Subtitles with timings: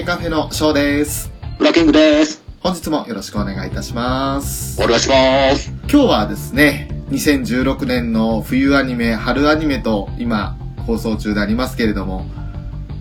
[0.00, 1.30] メカフェのショーです。
[1.58, 2.42] ブラキングです。
[2.60, 4.82] 本日もよろしくお願いいたします。
[4.82, 5.70] お願いします。
[5.82, 10.56] 今日はですね、2016年の冬アニメ、春アニメと今
[10.86, 12.24] 放送中でありますけれども、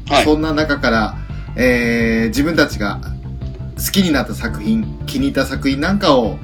[0.09, 0.25] はい。
[0.25, 1.15] そんな中から、
[1.55, 2.99] えー、自分たちが
[3.77, 6.37] 好きになった作品、気に入った作品なんかを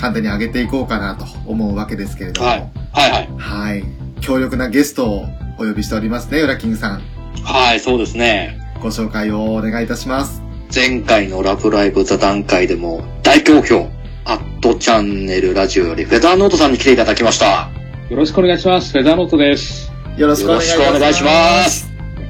[0.00, 2.70] 簡単に上げていこうかなと思うわけですけれども、はい。
[2.92, 3.28] はいはい。
[3.36, 3.84] はい。
[4.20, 5.24] 強力なゲストを
[5.58, 7.02] お呼びしておりますね、ウラキングさん。
[7.42, 8.67] はい、そうですね。
[8.80, 10.42] ご紹介をお願いいたします。
[10.74, 13.88] 前回のラブライブ座談会でも大好評。
[14.24, 17.70] アットチャンネルラジオよりフェザーノートさんに来ていただきました。
[18.10, 18.92] よろしくお願いします。
[18.92, 19.90] フェザーノートです。
[20.16, 20.78] よろしくお願いします。
[20.80, 21.88] よろしくお願いします。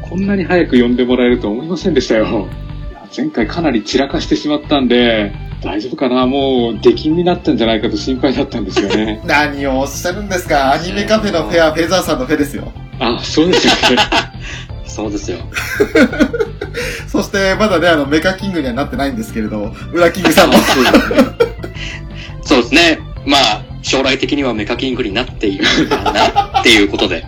[0.08, 2.26] こんなに早く呼んでもらえると思いませんでしたよ。
[2.90, 5.32] いや前回かなり散らかしてしまったんで、
[5.62, 6.26] 大丈夫かな？
[6.26, 9.20] もう出禁になったんじゃないかと心配だったんですよね。
[9.26, 12.72] 何をおっしゃるんですかアニメカフェのフェア、フェザーさんのフェですよ。
[13.00, 14.27] あ、そうですよね。
[14.98, 15.38] そうですよ。
[17.06, 20.54] そして、まだね、あの、メカキングにはなってないんですけれど、ウラキングさんも。
[20.58, 21.20] そうですね。
[22.42, 22.98] そうですね。
[23.24, 27.24] まあ、将来的にはメカキングになっているかなっていうことで。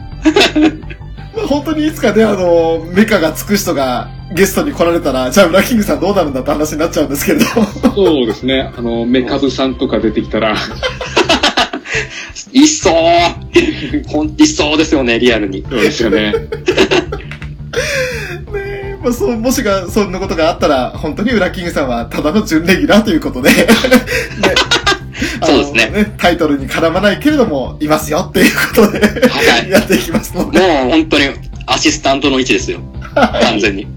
[1.47, 7.45] 本当にいつかね、あの、メカがつく人がゲストに来られたら、じゃあウラキングさんどうなるんだって話になっちゃうんですけれど。
[7.95, 8.73] そうですね。
[8.77, 10.57] あの、メカブさんとか出てきたら、
[12.53, 15.65] いっそうほん、いっそうですよね、リアルに。
[15.71, 16.35] そうですよね。
[19.01, 23.57] ねまあ、そう、もしが、そんなことがあったら、本当にウラキングさんはただの準レギュラーということで、ね
[25.43, 30.59] そうですねタイトルに絡まないけれども、いますよっていうことで、はいやっていきますので。
[30.59, 31.25] もう本当に
[31.67, 32.81] アシスタントの位置ですよ。
[33.15, 33.87] 完全に。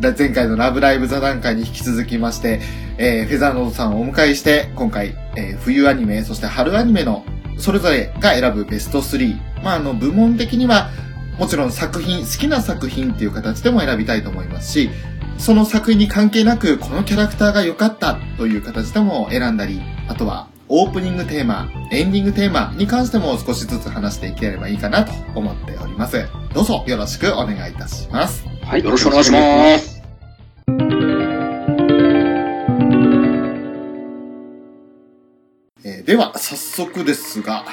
[0.00, 2.60] で前回のラブライブ座談会に引き続きまして、
[2.98, 7.24] えーフェザーノートさんをお迎えして、今回、えー冬アニメ、そして春アニメの、
[7.58, 9.36] それぞれが選ぶベスト3。
[9.64, 10.90] まあ、あの、部門的には、
[11.38, 14.90] もちろん作品、好きな作品っていう形でも選びたいと思いますし、
[15.38, 26.26] その作品に関係なく、このキャラクターが良かったという形でも選んだり、あとは、オープニングテーマ、エンディングテーマに関しても少しずつ話していければいいかなと思っております。
[26.54, 28.44] どうぞよろしくお願いいたします。
[28.64, 29.38] はいよろしくお願いしま
[29.78, 30.02] す。
[35.84, 37.64] えーでは、早速ですが、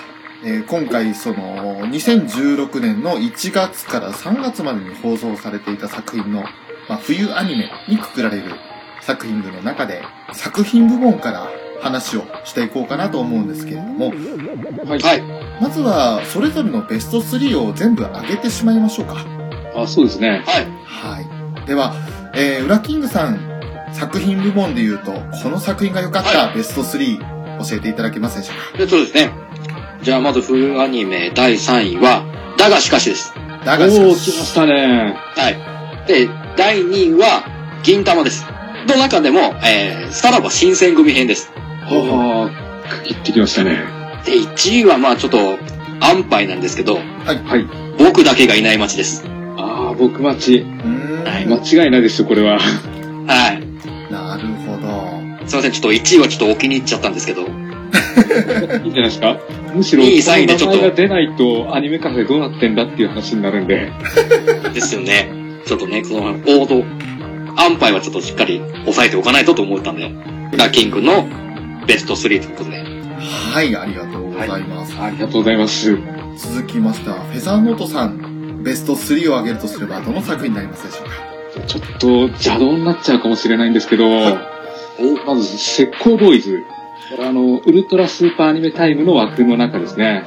[0.45, 6.41] えー今回、その、2016年の1月から3月までに放送されていた作品の、
[6.89, 8.51] まあ、冬アニメにくくられる
[9.01, 10.01] 作品群の中で、
[10.33, 11.47] 作品部門から
[11.81, 14.09] 話をしていこうかなと思うんですけれども、
[14.85, 14.99] はい。
[14.99, 15.21] はい。
[15.61, 19.25] まずは、それぞれのベスト3を全部上げてしまいましょうか。
[19.75, 20.43] あ、そうですね。
[20.45, 20.67] はい。
[20.85, 21.67] はい。
[21.67, 21.93] では、
[22.35, 23.39] えー、ウラキングさん、
[23.93, 27.19] 作品部門で言うと、この作品が良かったベスト3、
[27.69, 28.77] 教えていただけますでしょうか？
[28.79, 29.31] でそうですね。
[30.03, 32.25] じゃあまず冬アニメ第3位は、
[32.57, 33.33] だがしかしです。
[33.63, 35.15] だがしかおー、来ましたね。
[35.35, 36.07] はい。
[36.07, 37.45] で、第2位は、
[37.83, 38.45] 銀玉です。
[38.85, 41.53] の中でも、えー、さらば新選組編です。
[41.85, 43.79] はあ、区切ってきましたね。
[44.25, 45.57] で、1位はまあちょっと、
[46.01, 47.01] 安牌なんですけど、は
[47.57, 47.65] い。
[47.97, 49.25] 僕だけがいない街です。
[49.55, 50.57] ああ、僕待ち。
[50.57, 52.59] うーんはい間違いないですよ、これは。
[52.59, 54.11] はい。
[54.11, 54.53] なる
[55.47, 57.62] すいません、ちょっと1位はちょっとお気に入っちゃったんですけど。
[57.93, 59.37] いいんじゃないですか
[59.73, 63.91] むしろ、いいサインでちょっとこの名前が出ないとアニメカフェどうなってんだっていう話になるんで。
[64.73, 65.29] ですよね。
[65.65, 66.83] ちょっとね、その、王道、
[67.55, 70.11] 安牌はちょっとしっかり抑えておかないとと思ったんで、
[70.57, 71.27] ラキングの
[71.87, 72.83] ベスト3ということで。
[73.19, 74.95] はい、ありがとうございます。
[74.99, 75.97] ありがとうございます。
[76.37, 81.67] 続きましては、フェザーノートさん、ベスト3を挙げるとすれば、どの作品になりますでしょうか？
[81.67, 84.53] ちょっと邪道になっちゃうかもしれないんですけど、はい
[84.99, 86.63] お、まず、石膏ボーイズ。
[87.09, 90.23] これあの、ウルトラスーパーアニメタイムの枠の中ですね。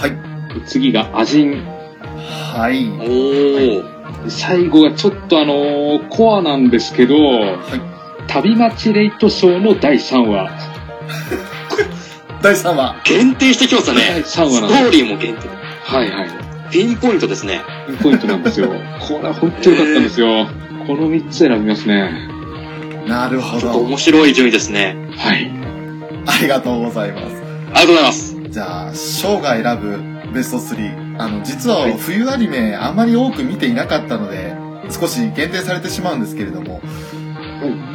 [0.00, 0.66] はい。
[0.66, 1.64] 次がアジン。
[1.64, 2.86] はい。
[2.86, 3.92] おー。
[4.28, 7.16] 最後がちょっとあのコアなんですけど、
[8.28, 10.50] 旅待ちレイトショーの第3話。
[12.40, 12.96] 第3話。
[13.04, 14.00] 限定してきましたね。
[14.12, 14.82] 第3スト話なんです。
[14.84, 15.48] ーリーも限定。
[15.84, 16.28] はいはい。
[16.70, 17.60] ピンポイントですね。
[17.86, 18.68] ピンポイントなんですよ。
[19.00, 20.46] これは本当に良かったんですよ。
[20.86, 22.28] この3つ選びますね。
[23.06, 23.60] なるほど。
[23.60, 24.96] ちょっと面白い順位ですね。
[25.16, 25.61] はい。
[26.26, 27.24] ありがとうございます。
[27.74, 28.36] ありがとうございます。
[28.50, 31.20] じゃあ、ショーが選ぶベスト3。
[31.20, 34.54] あの、実ははい冬アニメあまり多く見ていなかったので、
[34.90, 36.80] 少し限定されてしまうんですけれども、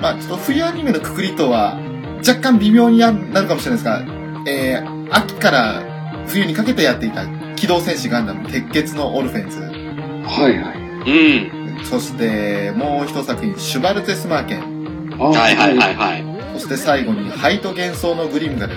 [0.01, 1.77] まあちょっと冬アニメのくくりとは
[2.25, 4.01] 若干微妙になるかもしれないですが、
[4.47, 5.83] えー、秋から
[6.27, 7.25] 冬にかけてやっていた
[7.55, 9.59] 機動戦士ガンダム鉄血のオルフェンズ。
[9.59, 10.87] はいはい。
[11.09, 11.85] うん。
[11.85, 15.15] そして、もう一作品、シュバルテスマーケン。
[15.19, 16.36] あはいはいはいはい。
[16.59, 18.75] そして最後に、ハイト幻想のグリムガル。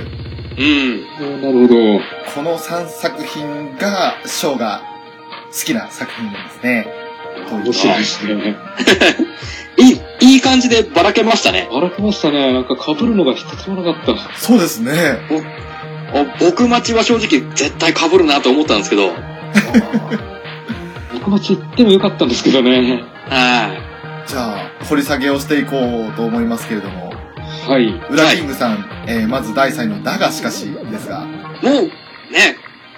[0.58, 1.02] うん。
[1.40, 2.00] なるほど。
[2.34, 4.82] この3作品が、ショーが
[5.52, 6.86] 好きな作品なんですね。
[7.50, 8.56] 面白いですね。
[9.78, 9.92] い
[10.26, 11.68] い、いい感じでばらけましたね。
[11.72, 12.52] 荒けましたね。
[12.52, 14.38] なんか被るのが一つもなかった。
[14.38, 14.92] そうですね。
[16.12, 19.12] お僕待ちは正直絶対被るなと思ったんですけど。
[21.14, 23.02] 僕町行ってもよかったんですけどね。
[23.28, 23.70] は
[24.26, 27.09] じゃあ、掘り下げをしていこうと思いますけれども、
[27.66, 27.86] はい。
[27.88, 31.24] ウラキングさん、えーまず第3位のだがしかしですが、
[31.62, 31.64] い。
[31.66, 31.90] もう、ね、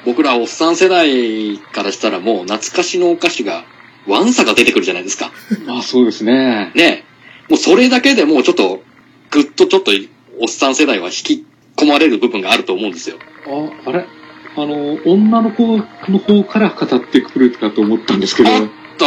[0.04, 3.64] 僕らおっさん世代からしたらもう懐かしのお菓子が、
[4.06, 5.30] ワンサが出てくるじゃないですか。
[5.66, 6.72] まあそうですね。
[6.74, 7.04] ね。
[7.48, 8.82] もうそれだけでもうちょっと、
[9.30, 9.92] ぐっとちょっと、
[10.40, 11.44] おっさん世代は引き
[11.76, 13.16] 込まれる部分があると思うんですよ。
[13.46, 14.06] あ、あれ？
[14.54, 15.78] あの、女の子
[16.08, 19.06] の方から語ってくるかと思ったんですけど、あ、と、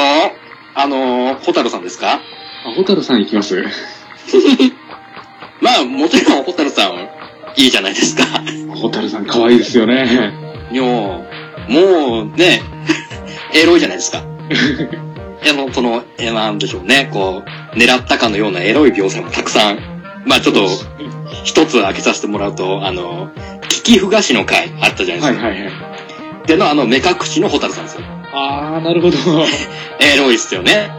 [0.76, 2.20] あのー、ホタルさんですか？
[2.76, 3.56] ホタルさん行きます
[5.66, 7.10] まあ、もちろんホタルさん、
[7.58, 8.24] いいじゃないですか。
[8.76, 10.32] ホタルさん可愛いですよね。
[10.72, 11.26] も
[11.68, 12.62] う、もうね、
[13.52, 14.20] エロいじゃないですか。
[14.20, 17.42] あの、その、え、なんでしょうね、こ
[17.74, 19.80] う、狙ったかのようなエロい描写もたくさん、
[20.26, 20.68] まあちょっと、
[21.44, 23.32] 一つ開けさせてもらうと、あの、
[23.64, 25.48] 聞きふがしの回あったじゃないですか。
[25.48, 25.74] はいはいはい。
[26.46, 28.02] での、あの、目隠しのホタルさんですよ。
[28.34, 29.18] あー、なるほど。
[30.00, 30.92] エロいっすよね。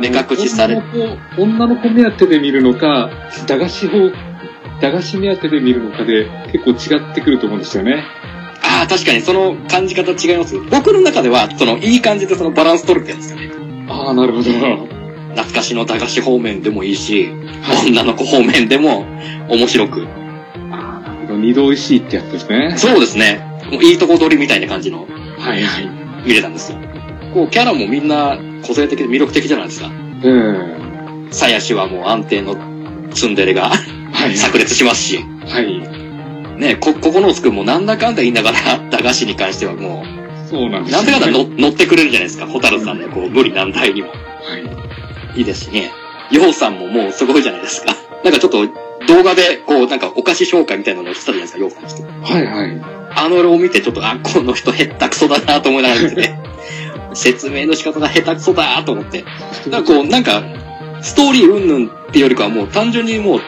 [0.00, 3.10] 目隠しされ女の子、女の子目当てで見るのか、
[3.46, 4.10] 駄菓子方、
[4.80, 8.04] 駄菓子目当てで見るのかで結構違ってくると思うんですよね。
[8.62, 10.58] ああ、確かにその感じ方違います。
[10.70, 13.50] 僕の中では、その、いい感じでそのバランス取れてるんですよね。
[13.88, 14.50] あー、なるほど。
[15.30, 17.30] 懐かしの駄菓子方面でもいいし、
[17.88, 19.06] 女の子方面でも
[19.48, 20.06] 面白く。
[20.70, 21.38] あー、なるほど。
[21.38, 22.74] 二度美味しいってやつですね。
[22.76, 23.40] そうですね。
[23.70, 25.06] もういいとこ取りみたいな感じの
[25.38, 25.88] はいはい。
[26.26, 26.78] 見れたんですよ。
[27.32, 29.88] こう、キャラもみんな個性的で魅力的じゃないですか。
[29.88, 31.28] うん。
[31.30, 32.56] さやしはもう安定の
[33.12, 33.70] ツンデレが
[34.12, 34.36] はい。
[34.36, 36.58] 炸裂しますし、はい。
[36.58, 40.04] ね、こ、ここのつくんもなんだかんだ言いながら、駄菓子に関してはも
[40.46, 42.46] う、そうなんですなんだかんだ乗乗ってくれるじゃないですか。
[42.46, 44.08] ホタルさんのこう、無理難題にも。
[44.08, 44.14] は
[45.34, 45.38] い。
[45.38, 45.90] いいですしね。
[46.30, 47.94] ヨウさんももうすごいじゃないですか。
[48.24, 48.66] なんかちょっと
[49.06, 52.02] 動画で、こう、なんかお菓子紹介みたいなのをしたじゃないですか、ヨウさんして。
[52.02, 52.80] はいはい。
[53.12, 56.34] あのを見てちょっと、あ、この人へったくそだなと思いながら見てて、
[57.14, 59.24] 説明の仕方が下手くそだと思って。
[59.68, 60.42] なんかこう、なんか、
[61.02, 63.40] ストーリー云々っていうよりかはもう単純にもう、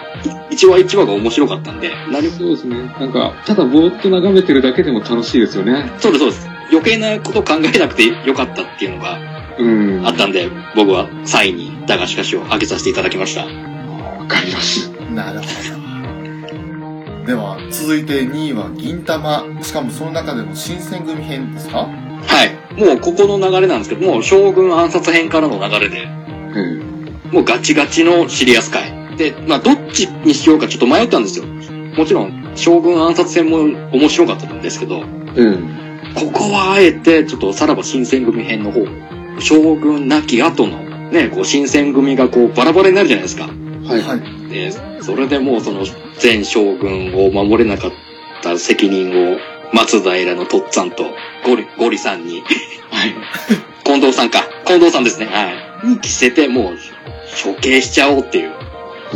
[0.50, 2.76] 一話一話が面白かったんで、何そうですね。
[3.00, 5.90] なんか、ただぼーっと眺めてるだけでも楽しいですよね。
[5.98, 6.48] そうですそうです。
[6.70, 9.18] 余計なこと考えなくてよかったっていうのが
[9.58, 9.64] う
[10.00, 10.06] ん。
[10.06, 13.42] あったんで、僕は3位に、だがしかしを挙げさせていただきました。
[13.44, 13.48] わ
[14.26, 14.90] かります。
[15.14, 15.82] なるほど。
[17.26, 19.44] では、続いて2位は銀玉。
[19.62, 21.86] しかもその中でも新選組編ですか？
[22.26, 22.80] はい。
[22.80, 27.32] もうここの流れなんですけど、もう将軍暗殺編からの流れで、うん。
[27.32, 29.16] もうガチガチのシリアス回。
[29.16, 31.44] で、まあどっちにしようかちょっと迷ったんですよ。
[31.96, 33.58] もちろん、将軍暗殺戦も
[33.92, 35.82] 面白かったんですけど、うん。
[36.14, 38.86] ここはあえて、ちょっとさらば新選組編の方、
[39.40, 40.78] 将軍亡き後の、
[41.10, 43.44] ね、こう新選組がこうバラバラになるじゃないですか。
[43.44, 44.02] はい。
[44.02, 44.48] はい。
[44.48, 45.84] で、それでもうその
[46.22, 47.92] 前将軍を守れなかっ
[48.42, 49.38] た責任を
[49.72, 51.04] 松平のとっつぁんと
[51.44, 52.42] ゴリ、ゴリさんに、
[52.90, 53.14] はい。
[53.84, 55.50] 近藤さんか、近藤さんですね、は
[55.84, 55.88] い。
[55.88, 56.78] に着せてもう
[57.44, 58.52] 処刑しちゃおうっていう。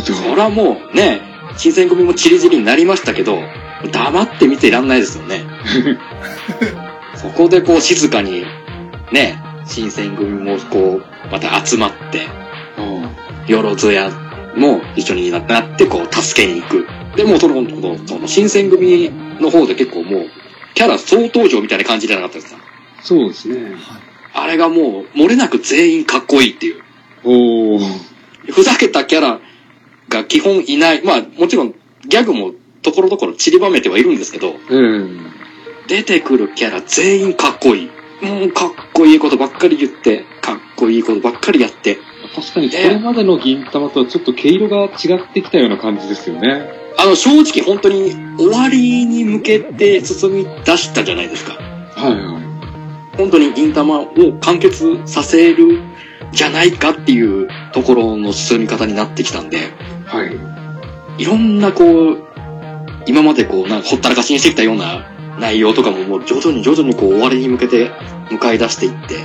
[0.03, 1.21] それはもうね、
[1.57, 3.39] 新選組もチリチリになりましたけど、
[3.91, 5.45] 黙って見ていらんないですよね。
[7.15, 8.45] そこでこう静かに、
[9.13, 12.27] ね、新選組もこう、また集まって、
[13.51, 14.11] よろずや
[14.57, 16.87] も一緒になって、こう、助けに行く。
[17.17, 19.11] でもその、その、その新選組
[19.41, 20.27] の方で結構もう、
[20.77, 22.61] キャラ総登場みたいな感じじゃなかったですか？
[23.03, 23.75] そうですね。
[24.35, 26.83] あれがもう、漏れなく全員かっこいいっていう。
[27.25, 28.53] おー。
[28.53, 29.41] ふざけたキャラ
[30.11, 31.03] が基本いない。
[31.03, 31.75] まあ、もちろん、
[32.07, 32.53] ギャグも
[32.83, 35.33] ところどころ散りばめてはいるんですけど、うん。
[35.89, 37.91] 出てくるキャラ全員かっこいい。
[38.25, 41.99] もうかっこいいことばっかり言って、かっこいいことばっかりやって。
[42.35, 46.86] 確かにこれまでの銀玉とはちょっと毛色が違ってきたような感じですよね。
[46.99, 51.55] あの、正直本当に終わりに向けて進み出したじゃないですか。
[51.55, 53.17] はいはい。
[53.17, 54.09] 本当に銀玉を
[54.41, 55.81] 完結させる
[56.33, 59.59] じゃないかっていうところの進み方になってきたんで、
[60.07, 61.23] はい。
[61.23, 62.23] いろんなこう、
[63.07, 65.07] 今までこう、なんかほったらかしにしてきたような
[65.39, 67.91] 内容とかももう徐々に徐々にこう終わりに向けて
[68.31, 69.17] 向かい出していって、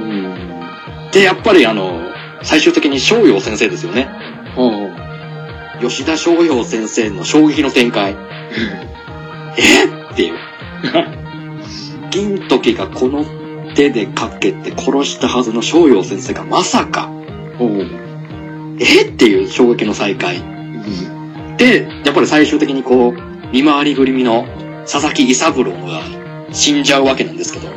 [0.00, 1.10] うん。
[1.12, 2.00] で、やっぱりあの、
[2.42, 4.08] 最終的に翔陽先生ですよね。
[4.56, 4.85] あ
[5.80, 8.16] 吉田翔陽先生の衝撃の展開。
[9.58, 10.12] え？
[10.12, 10.34] っていう。
[12.10, 13.24] 銀時がこの
[13.74, 17.10] 手でかけて殺したはずの翔陽先生がまさか。
[18.78, 19.02] え？
[19.02, 20.36] っていう衝撃の再会。
[20.36, 21.56] うん。
[21.56, 23.20] で、やっぱり最終的にこう、
[23.52, 24.46] 見回りぐるみの
[24.84, 26.02] 佐々木伊三郎が
[26.52, 27.70] 死んじゃうわけなんですけど、あ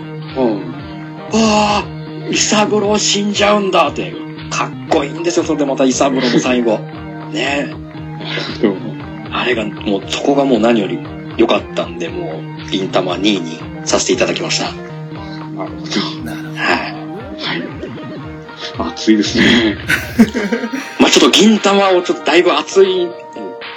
[1.34, 4.14] ああ、伊三郎死んじゃうんだって。
[4.50, 6.80] かっこいいんですよ、それでまた伊三郎の最後。
[7.32, 7.89] ねえ。
[8.30, 8.64] あ。
[8.64, 9.00] なるほど。
[9.32, 11.00] あれが、もうそこがもう何より
[11.38, 14.72] 良かったんで、もう、銀玉2位にさせていただきました。
[14.72, 16.24] なるほど。
[16.24, 16.56] なるほど。
[16.56, 17.00] はい。
[17.38, 17.80] はい。
[18.92, 19.78] 熱いですね。
[21.00, 23.08] まあちょっと銀玉をちょっとだいぶ熱い、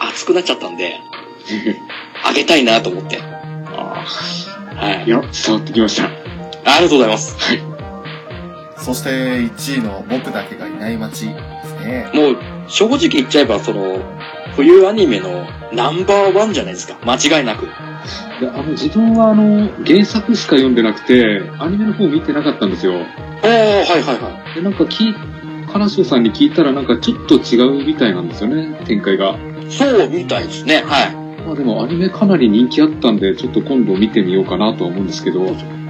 [0.01, 1.01] 熱くなっちゃったんで、
[2.25, 3.21] あげたいなと思って。
[3.77, 4.05] あ
[4.77, 5.05] はい。
[5.07, 6.05] いや、伝わってきました。
[6.05, 6.09] あ
[6.79, 7.37] りがとうございます。
[8.77, 12.11] そして1位の僕だけがいない街ですね。
[12.13, 12.37] もう、
[12.69, 14.01] 正直言っちゃえば、その、
[14.57, 16.99] 冬アニメのナンバーワンじゃないですか。
[17.05, 17.67] 間違いなく。
[17.67, 22.93] いや、あの、自分はあの、原作しか読んでなくて、アニメの方見てなかったんですよ。
[22.93, 23.01] おー、
[23.49, 25.15] はいはいはで、なんか聞い、
[25.73, 29.37] 金城さんに聞いたらなんかちょっと違うみたいなんですよね、展開が。
[29.67, 29.71] い。
[29.71, 30.83] そうみたいですね。
[30.85, 31.15] はい。
[31.47, 35.41] まあでもアニメかなり人気あったんで、ちょっと今度見てみようかなとは思うんですけど。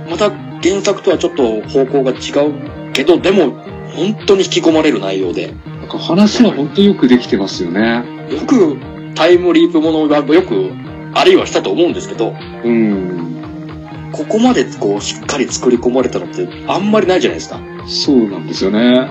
[0.09, 0.31] また
[0.63, 3.51] 原作とはちょっと方向が違うけど、でも、
[3.95, 5.55] 本当に引き込まれる内容で。
[5.81, 8.05] なんか話は本当よくできてますよね。
[8.31, 8.77] よく
[9.15, 10.73] タイムリープものがよく
[11.15, 14.11] あるいはしたと思うんですけど、うん。
[14.13, 17.61] ここまでこうしっかり作り込まれたのってあんまりないじゃないですか。
[17.87, 19.09] そうなんですよね。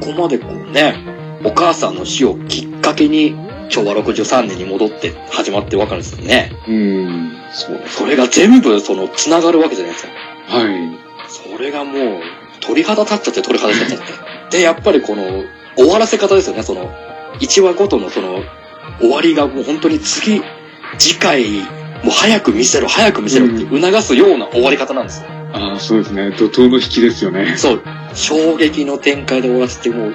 [0.00, 0.94] ここまでこうね、
[1.44, 3.34] お母さんの死をきっかけに
[3.68, 6.52] 昭和63年に戻って始まってわかるんですよね。
[6.68, 7.32] うん。
[7.52, 7.82] そう。
[7.86, 10.12] それが全部その繋がるわけじゃないですか。
[10.56, 10.98] はい。
[11.28, 12.20] それがもう
[12.60, 13.98] 鳥肌立っちゃって鳥肌立っちゃっ
[14.50, 14.58] て。
[14.58, 15.24] で、やっぱりこの
[15.76, 16.62] 終わらせ方ですよね。
[16.62, 16.90] その
[17.40, 18.42] 1話ごとのその
[19.00, 20.42] 終わりがもう本当に次、
[20.98, 21.60] 次回
[22.04, 25.28] もう早く見せろ、早く見せろって促すような終わり方なんですよ。
[25.54, 26.30] ああ、そうですね。
[26.32, 27.56] 怒涛の引きですよね。
[27.56, 27.82] そう。
[28.12, 30.14] 衝撃の展開で終わらせて、もう、引っ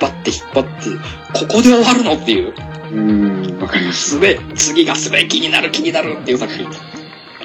[0.00, 2.54] 張って引っ張って、ここで終わるのっていう、
[2.92, 4.10] うん、わかります。
[4.10, 6.68] すべ、次がすべ気になる気になるっていう作品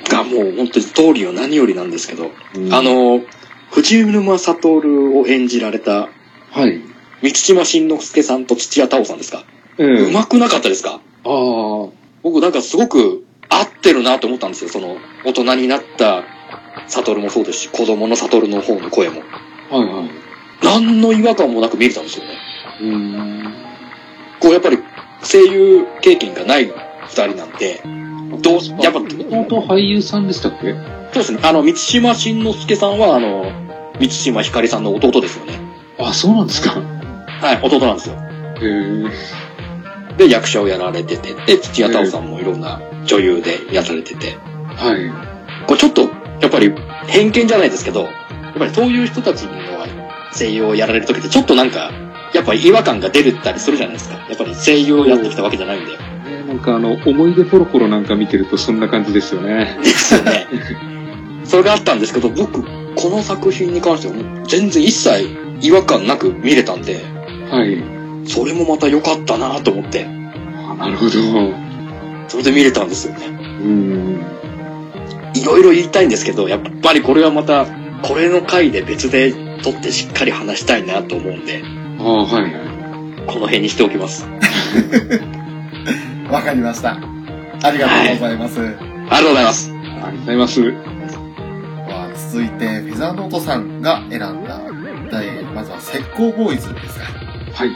[0.09, 3.21] がもう本当にストーリーは何よりなんですけど、うんあ、の、
[3.71, 6.09] 藤沼悟を演じられた、
[6.51, 6.81] はい。
[7.23, 9.43] 三島慎之介さんと土屋太鳳さんですか、
[9.79, 10.91] ええうまくなかったですか？
[10.91, 11.89] ああ、
[12.21, 14.69] 僕なんかすごく合ってるなと思ったんですよ。
[14.69, 16.23] その、大人になった
[16.87, 19.21] 悟もそうですし、子供の悟の方の声も。
[19.71, 20.09] はいはい。
[20.63, 22.31] 何の違和感もなく見れたんですよね。
[22.81, 23.53] うん。
[24.39, 24.79] こうやっぱり
[25.23, 27.81] 声優経験がない二人なんで、
[28.41, 30.73] どう、やっぱ、そう弟俳優さんでしたっけ？
[31.13, 31.39] ですね。
[31.43, 33.45] あの、三島慎之介さんは、あの、
[33.99, 35.53] 三島ひかりさんの弟ですよね。
[35.99, 36.81] あ、そうなんですか。
[37.43, 38.15] はい、弟なんですよ。
[38.15, 38.21] へ
[40.15, 40.17] え。
[40.17, 44.37] で、役者をやられてて、で、土屋太鳳さんもいろんな女優でやられてて、
[44.77, 45.11] はい。
[45.67, 46.03] これちょっと、
[46.39, 46.73] やっぱり
[47.07, 48.09] 偏見じゃないですけど、や
[48.51, 49.51] っぱりそういう人たちの
[50.33, 51.91] 声優をやられるときってちょっとなんか、
[52.33, 54.15] やっぱり違和感が出るったりするじゃないですか。
[54.29, 55.91] やっぱり声優をやってきたわけじゃないんで。
[55.91, 55.97] ね
[56.47, 59.77] なんかあの、思い出ポロポロなんか見てるとそんな感じですよね。
[59.83, 60.47] ですよね。
[61.43, 62.63] それがあったんですけど、僕、
[62.95, 65.27] この作品に関してはもう全然一切
[65.61, 67.12] 違和感なく見れたんで、
[67.53, 67.83] はい。
[68.27, 71.11] それもまた良かったなと思って、あなるほど。
[72.27, 73.27] それで見れたんですよね。
[73.27, 73.31] う
[73.67, 74.21] ん。
[75.35, 77.67] いろいろ言いたいんですけど、やっぱりこれはまた、
[78.01, 79.31] これの回で別で
[79.61, 81.61] 撮ってしっかり話したいなと思うんで、
[81.99, 82.53] ああ、はいはい。
[83.27, 84.25] この辺にしておきます。
[86.29, 86.97] わかりました。
[87.61, 88.59] ありがとうございます。
[88.59, 88.75] あり
[89.09, 89.71] がとうございます。
[89.71, 90.61] ありがとうございます。
[90.61, 90.71] は
[92.31, 94.59] 続いて、フェザーノートさんが選んだ、
[95.11, 97.22] 第まずは石膏ボーイズですか。
[97.53, 97.71] はい。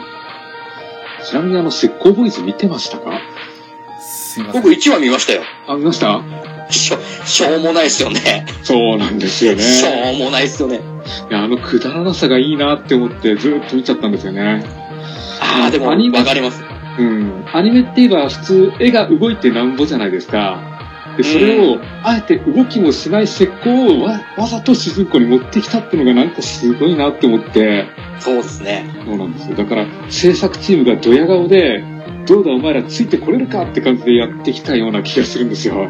[1.25, 3.19] ちなみにあの、石膏ボーイズ見てましたか？
[3.99, 4.61] すいません。
[4.63, 5.43] 僕1話見ましたよ。
[5.67, 6.21] あ、見ました？
[6.69, 8.45] しょ、しょうもないっすよね。
[8.63, 9.61] そうなんですよね。
[9.61, 10.81] しょうもないっすよね。
[11.29, 14.65] いや、あのくだらなさがいいなって思ってずっと見ちゃったんですよね。
[15.41, 16.61] ああ、でも、アニメわかります。
[16.99, 17.45] うん。
[17.53, 20.59] アニメって言えば普通絵が動いてなんぼじゃないですか。
[21.15, 27.85] で、それを、あえて動きもしない石膏をわわざと主人公に持ってきたってのがなんかすごいなって思って、
[28.19, 28.85] そうですね。
[29.05, 29.55] そうなんですよ。
[29.55, 31.83] だから、制作チームがドヤ顔で、
[32.25, 35.87] どうだお前らついてこれるかって感じでやってきたような気がするんですよ。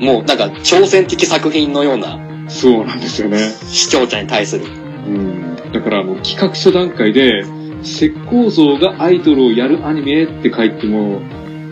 [0.00, 3.38] もう、なんか、挑戦的作品のようなそうなんですよね。
[3.68, 4.64] 視聴者に対する。
[4.64, 5.56] うん。
[5.72, 7.44] だから、あの、企画書段階で、
[7.82, 11.20] 石膏像がアイドルをやるアニメって書いても、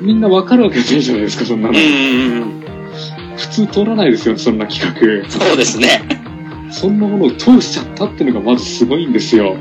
[0.01, 1.75] みんなわかるわけないじゃないですか、そんなの。
[3.37, 4.85] 普通通らないですよ、そんな企
[5.23, 5.29] 画。
[5.29, 6.03] そうですね。
[6.71, 9.57] そんなものを通しちゃったっていうのがまずすごいんですよ。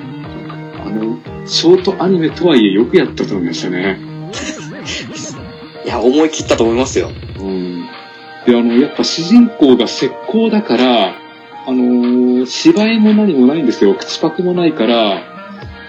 [0.87, 3.99] あの、ショートアニメとはいえよくやったと思いましたね。
[5.85, 7.11] いや、思い切ったと思いますよ。
[7.39, 7.85] うん。
[8.45, 11.15] で、あの、やっぱ主人公が石膏だから、
[11.65, 13.93] あのー芝居も何もないんですよ。
[13.93, 15.21] 口パクもないから、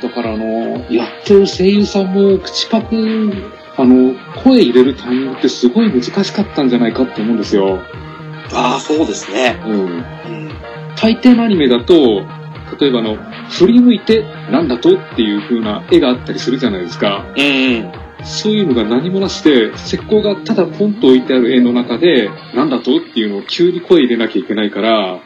[0.03, 3.33] だからあのやってる声優さんも口パク、
[3.77, 7.79] あの、声入れるタイミングってすごい難しかったんじゃないかって思うんですよ。
[8.53, 9.61] ああ、そうですね。
[9.65, 9.73] うん。
[9.73, 10.03] うん。
[10.97, 12.23] 大抵のアニメだと、
[12.81, 13.17] 例えばあの、
[13.51, 17.27] 振り向いてなんだとっていう風な絵があったりするじゃないですか。
[17.37, 17.93] うんうん。
[18.25, 25.21] そういうのが何もなしで、石膏がただポンと置いてある絵の中で、なんだとっていうのを急に声入れなきゃいけないから、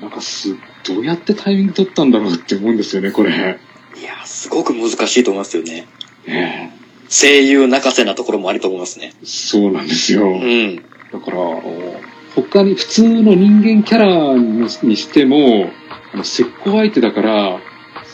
[0.00, 3.30] なんかす、どうやってタイミング取ったんだろうって思うんですよね、これ。
[3.30, 3.58] ね
[3.98, 5.86] いや、すごく難しいと思いますよね。
[6.26, 6.70] え
[7.08, 9.14] 声優泣かせなところもありと思いますね。
[9.22, 10.26] そうなんですよ。
[10.28, 10.76] うん。
[10.76, 10.82] だ
[11.20, 11.38] から、
[12.34, 15.70] 他に普通の人間キャラにしても、
[16.16, 17.60] あの石膏相手だから、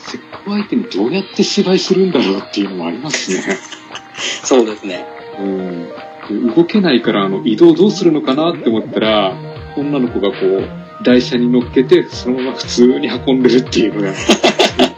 [0.08, 3.40] 石膏相手にどうやって芝居するんだろうっていうのもありますね。
[4.42, 5.06] そうですね。
[5.38, 5.88] うん。
[6.28, 9.36] で動けないから、あの、移動どうするのかなって思ったら、
[9.76, 14.36] 女の子がこう、台車に乗っけて、そのまま普通に運んでるっていうのが、すっ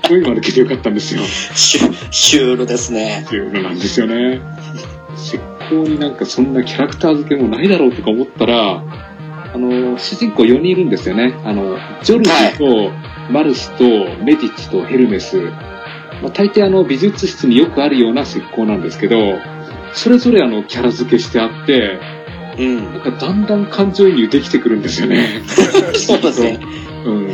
[0.08, 1.20] ごい丸けてよかったんですよ。
[1.54, 3.28] シュシュールですねっ。
[3.28, 4.40] ていうのなんですよね。
[5.16, 5.36] 石
[5.70, 9.03] 膏になんかそんなキャラクター付けもないだろうとか思ったら、
[9.54, 11.32] あの、主人公4人いるんですよね。
[11.44, 12.90] あの、ジョルジと、
[13.30, 13.84] マルスと、
[14.24, 15.40] メディッチとヘルメス。
[16.22, 19.38] まあ、大抵あの、美術室によくあるような石膏なんですけど、
[19.92, 22.00] それぞれあの、キャラ付けしてあって、
[22.58, 22.92] うん。
[22.92, 25.42] なんかだんだん感情移入できてくるんですよね。
[25.94, 26.58] そうですね。
[27.06, 27.28] うん。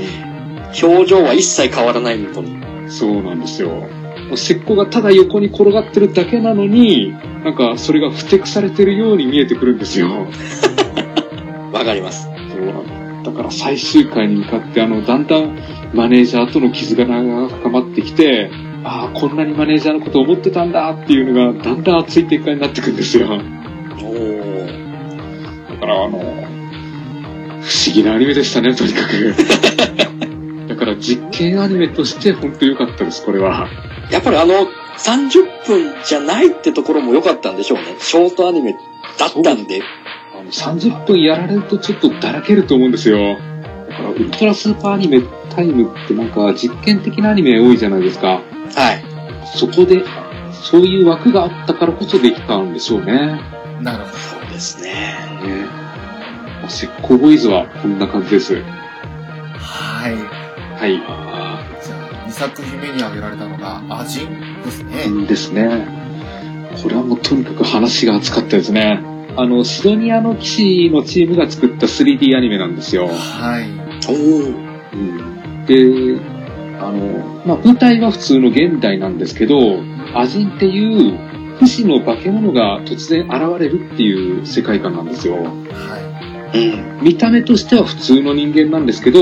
[0.82, 2.44] 表情は一切変わらないのと。
[2.86, 3.88] そうなんですよ。
[4.34, 10.26] 石膏がただ横に転がってるだけなのに、なんかそれがふてくされてるように見えてくるんですよ。
[11.72, 12.24] わかります。
[12.24, 12.34] そう
[13.24, 15.58] だから最終回に向かって、あの、だんだん
[15.92, 18.50] マネージャーとの絆が深まってきて、
[18.82, 23.28] ああ、こんなにマネージャーのことを思ってたんだっていうのが、だんだん熱い展開になってくるんですよ。
[23.28, 25.68] おー。
[25.68, 29.34] だから、あの、不思議なアニメでしたね、とにかく。
[30.68, 33.68] だから実験アニメとして本当良かったです、これは。
[34.10, 37.96] やっぱりあの、30分じゃないってところも良かったんでしょうね。
[37.98, 38.74] ショートアニメ
[39.18, 39.82] だったんで。
[40.64, 43.38] あの30分やられるとちょっとだらけると思うんですよ。
[43.88, 48.40] だから、ウルトラスーパーアニメタイムってなんか実験的なアニメ多いじゃないですか。
[48.74, 49.04] はい。
[49.56, 50.04] そこで、
[50.52, 53.40] そういう枠があったからこそできたんでしょうね。
[53.80, 54.90] なるほそうですね。
[54.92, 55.64] ね
[56.60, 58.54] まあ石膏ボーイズはこんな感じです。
[58.54, 58.62] ど。
[58.62, 60.14] はい。
[60.78, 60.96] はい。
[61.84, 65.26] じゃあ、2作品目に挙げられたのが、アジンですね。
[65.26, 66.00] ですね。
[66.82, 69.02] これはもうとにかく話が熱かったですね。
[69.40, 73.08] あの、シドニアの騎士のチームが作った 3D アニメなんですよ。
[73.08, 73.70] はい。
[74.06, 74.54] おー。
[74.92, 76.20] うんで、
[76.78, 79.56] あの、まあ、舞台は普通の現代なんですけど、
[80.14, 81.16] アジンっていう
[81.58, 85.36] 不死の化け物が突然現れるっていう世界観なんですよ。
[85.36, 87.02] はうん。
[87.02, 89.20] 見た目としては普通の人間なんですけど、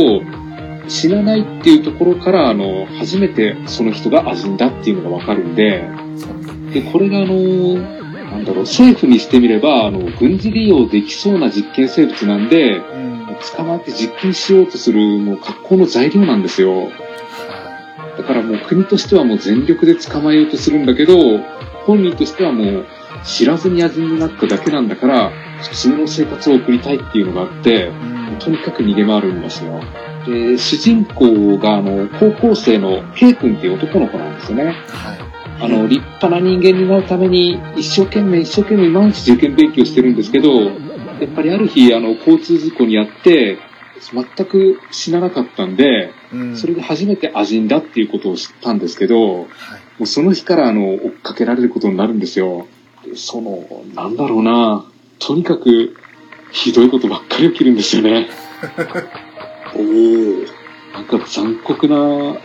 [0.89, 5.89] 死なないっていうところから、あの、初めてその人がアジンだっていうのがわかるんで。
[6.73, 7.99] で、これがあの、
[8.31, 13.19] なんだろう、政府にしてみれば、あの、軍事利用できそうな実験生物なんで、うん。
[13.57, 16.73] 捕まって実験しようとする、もう格好の材料なんですよ。
[16.75, 16.91] は
[18.17, 21.39] だからもう国としてはもう全力で捕まえようとするんだけど、
[21.87, 22.87] 本人としてはもう
[23.25, 25.31] 知らずに味になっただけなんだから、
[25.63, 27.91] 普通の生活を送りたいっていうのがあって。
[28.39, 29.81] とにかく逃げ回るんですよ。
[30.27, 34.65] で、主人公があの、高校生の K 君っていう男の子なんですよね。
[34.65, 35.28] はい。
[35.61, 40.71] あの、立派な人間になるために、一生懸命一生懸命毎日受験勉強してるんですけど、や
[41.27, 43.59] っぱりある日、あの、交通事故にあって、
[44.13, 46.57] 全く死ななかったんで、うん。
[46.57, 49.49] それで初めてアジンだっていうことを知ったんですけど、もはい。
[50.01, 52.69] うその日からあの、追っかけられることになるんですよ。
[53.05, 54.85] でその、なんだろうな、
[55.19, 55.97] とにかく、
[56.53, 58.29] ひどいことばっかり起きるんですよね。
[59.75, 60.47] おー。
[60.95, 62.37] なんか残酷な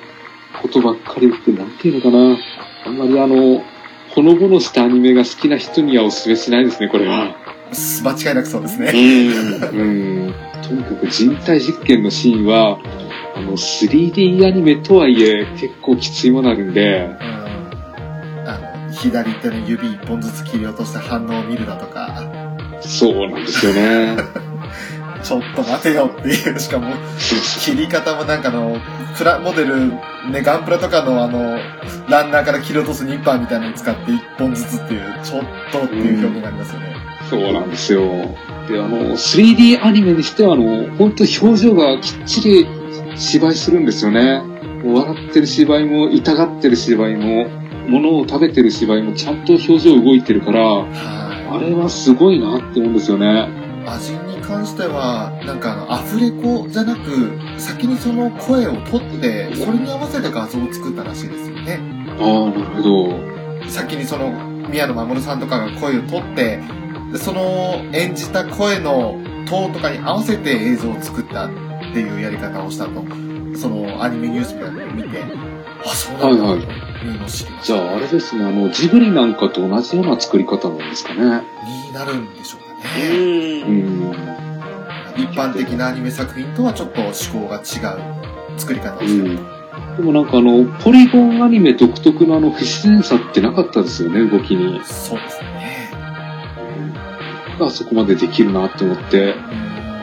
[0.62, 2.38] ことばっかりって、なんていうのかな。
[2.86, 3.64] あんまりあの、
[4.10, 7.36] ほのぼのしたアニメが好きな人にはお勧めしないですね、これは。
[8.04, 8.92] 間違いなくそうですうね。
[8.92, 10.28] ん。
[10.28, 10.34] うん。
[10.62, 12.78] とにかく人体実験のシーンは、
[13.36, 18.48] あの、3D アニメとはいえ、結構きついものあるんで、うん。
[18.48, 22.22] あの、左手の指一本ずつ切り落として反応を見るだとか、
[22.82, 24.18] そうなんですよね。
[25.24, 28.78] ちょっと待てよっていう、しかも、切り方もなんかあの、
[29.18, 31.58] プラモデル、ね、ガンプラとかのあの、
[32.10, 36.96] ランナーから切り落とすニッパーみたいなのを使って一本ずつっていう、ちょっとっていう表現がありますよね。
[37.30, 38.02] そうなんですよ。
[38.68, 42.68] で、あの、3D アニメにしては、あの、本当表情がきっちり
[43.16, 44.42] 芝居するんですよね。
[44.84, 47.48] 笑ってる芝居も、痛がってる芝居も、
[47.88, 53.48] 物を食べてる芝居も、ちゃんと表情動いてるから、はあれはすごいなって思うんですよね。
[53.86, 53.90] い。
[53.90, 54.23] 味に
[54.54, 61.80] 関しては、なんかあの、アフレコじゃなく、先にその声を取って、それに合わせて画像を作ったらしいですよね。
[62.20, 63.70] ああ、なるほど。
[63.70, 64.32] 先にその、
[64.70, 66.60] 宮野真守さんとかが声を取って、
[67.12, 71.50] でその演じた声のトーンとかに合わせて映像を作ったっ
[71.94, 73.04] ていうやり方をしたと。
[73.56, 75.24] そのアニメニュースみたいなのを見て、
[75.86, 76.68] あ、そうなんだ、はいはい
[77.08, 77.74] うのを知りました。
[77.74, 81.44] じゃあ、あれですね、あの、ジブリなんかと同じような作り方なんですかね。
[81.88, 83.00] になるんでしょうかう。
[83.00, 83.62] ね。
[83.62, 84.14] うんん。
[85.16, 87.12] 一般的なアニメ作品とはちょっと思
[87.48, 87.62] 考が違
[87.96, 89.54] う作り方をうしてるん。
[89.98, 94.80] でもなんかあの、ポリゴンアニメ独特のあの不自然さってなかったですよね、動きに。
[94.80, 94.86] と。
[94.86, 95.54] そうですね。
[97.60, 99.36] がそこまでできるなって思って。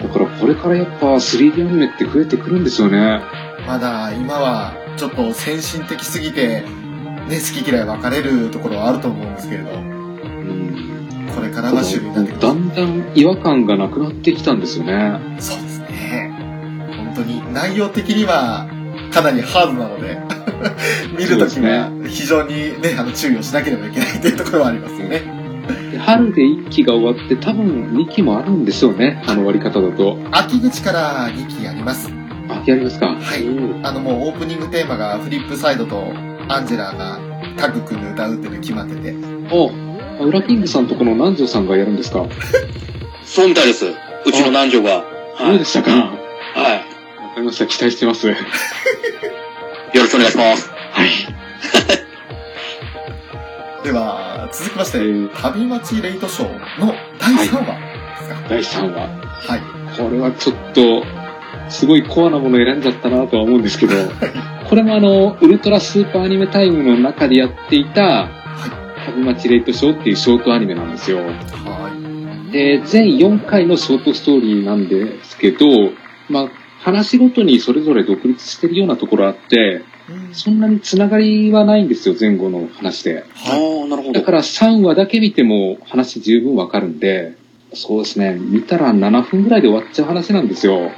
[0.03, 3.21] だからこれからやっぱ 3D アニメって増えてくるんですよね。
[3.67, 6.63] まだ今はちょっと先進的すぎて、
[7.29, 10.90] ね、好き嫌い分かれるところはあると思うんですけれど、うん。
[11.41, 12.41] これからが主流になってくる。
[12.41, 15.19] だんだん違和感がなくなってきたんですよね。
[15.41, 16.35] そうですね。
[16.97, 18.69] 本当に内容的には
[19.11, 20.19] かなりハードなので、
[21.17, 25.23] 見るときは非常にね、あの注意をしなければいけないというところはありますよね。
[25.93, 29.23] で春で1期が終わって多分2期もあるんでしょうね。
[29.27, 30.19] あの終わり方だと。
[30.33, 32.13] 秋口から2期やります。
[32.51, 33.07] あ、やりますか。
[33.07, 36.13] はいうんあのもうオープニングテーマがフリップサイドと
[36.49, 37.19] アンジェラが
[37.57, 39.15] タッグ組んで歌うっていうの決まってて、
[40.21, 42.27] あ、ウラキングさんとこの南條さんがやるんですか？
[43.25, 43.87] そうみたいです。
[43.87, 44.91] うちの男女が。
[44.99, 45.05] は
[45.45, 45.49] い。
[45.49, 46.13] どうでしたかわは
[47.35, 47.67] かりました。
[47.67, 48.27] 期待してます。
[48.27, 48.37] はい。
[48.37, 48.39] い。
[49.97, 50.71] よろしくお願いします。
[53.85, 54.99] では、続きまして、
[55.43, 57.79] 旅待ちレイトショーの第3話
[58.11, 58.37] ですか。
[58.49, 59.01] 第3話。
[59.01, 59.61] はい。
[59.97, 61.03] これはちょっと、
[61.71, 63.95] すごいコアなもの選んじゃったなとは思うんですけど、
[64.69, 68.29] これもあの、ウルトラスーパーアニメタイムの中でやっていた、
[69.01, 71.19] は旅待ちレイトショーっていうショートアニメなんですよ。
[71.19, 71.23] い。
[71.23, 71.93] は
[72.49, 72.53] い。
[72.53, 75.67] で、全4回のショートストーリーなんですけど、
[76.29, 76.49] まあ、
[76.81, 83.25] 話ごとにそれぞれ独立してるようなところあって、うんそんなにつながりはないんですよ、前後の話で。
[83.47, 83.83] あはい。
[83.85, 84.13] あ、なるほど。
[84.13, 87.37] だから3話だけ見ても話十分わかるんで、
[87.73, 90.91] そうですね、見たら7分ぐらいで終わっちゃう話なんですよ。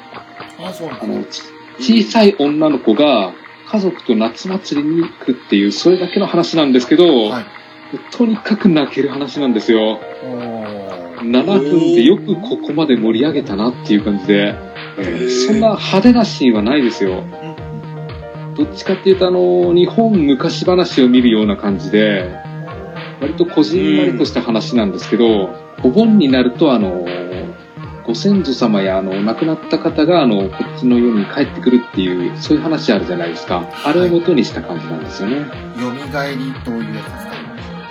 [0.58, 0.94] あ、そうな
[1.78, 3.34] 小さい女の子が
[3.68, 7.30] 家族と夏祭りに行くっていう、それだけの話なんですけど、ね。
[7.30, 7.61] はい。
[8.10, 10.00] とにかく泣ける話なんですよ。
[11.22, 14.54] 7分でよくここまで盛り上げたなっていう感じで、
[14.98, 17.22] えそんな派手なシーンはないですよ。
[18.56, 22.28] どっちかっていうとあの、日本昔話を見るような感じで、
[23.20, 25.50] 割とこじんまりとした話なんですけど、
[25.84, 27.06] お盆になるとあの、
[28.04, 33.62] ご先祖様やあの、亡くなった方があの、こっちの世に帰ってくるっていう、そういう話あるじゃないですか。
[33.84, 35.36] あれを元にした感じなんですよね。
[35.76, 37.31] 蘇りというやつですか？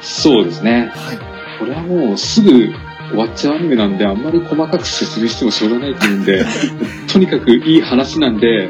[0.02, 0.92] そうですね。
[0.94, 1.18] はい。
[1.60, 2.74] これはもうすぐ
[3.10, 6.46] 終わっちゃうアニメなんで、あんまり細かく説明してもしょうがないと思うんで、
[7.12, 8.70] とにかくいい話なんで、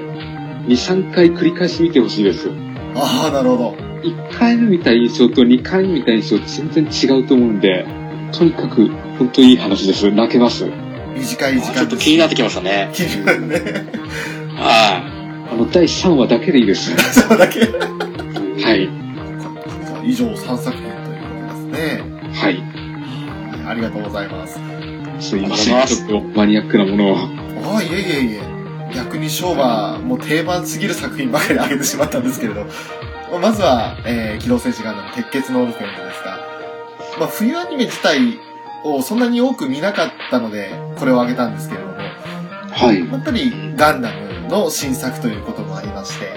[0.68, 2.50] 2、3回繰り返し見てほしいです。
[2.96, 3.92] ああ、なるほど。
[4.04, 7.86] 1回目見た印象と2回目見た印象全然違うと思うんで、
[8.32, 8.90] とにかく
[9.20, 10.12] 本当にいい話です。
[10.12, 10.66] 泣けます。
[11.16, 12.90] 短い時間ちょっと気になってきましたね。
[12.94, 13.56] 気になるね。
[14.56, 15.04] は
[15.52, 16.96] あの、第3話だけでいいです。
[17.14, 17.60] そうだけ。
[17.62, 18.90] はい。
[20.04, 20.91] 以上3作品
[21.72, 22.04] ね。
[22.34, 22.64] はい。
[23.68, 24.60] ありがとうございます。
[25.20, 25.88] すいません。
[25.88, 27.18] ちょっとマニアックなものを。
[27.18, 28.42] ああ、いえいえいえ。
[28.94, 32.66] 逆に昭和、もう定番すぎる作品ばかり挙げてしまったんですけれど。
[33.32, 36.38] まあまずは、えー、機動戦士ガンダム鉄血のオルフェンズですが、
[37.20, 38.40] まあ、冬アニメ自体
[38.84, 43.00] をそんなに多く見なかったので、これを挙げたんですけれども、はい。
[43.00, 46.32] やっぱりガンダムの新作ということもありまして、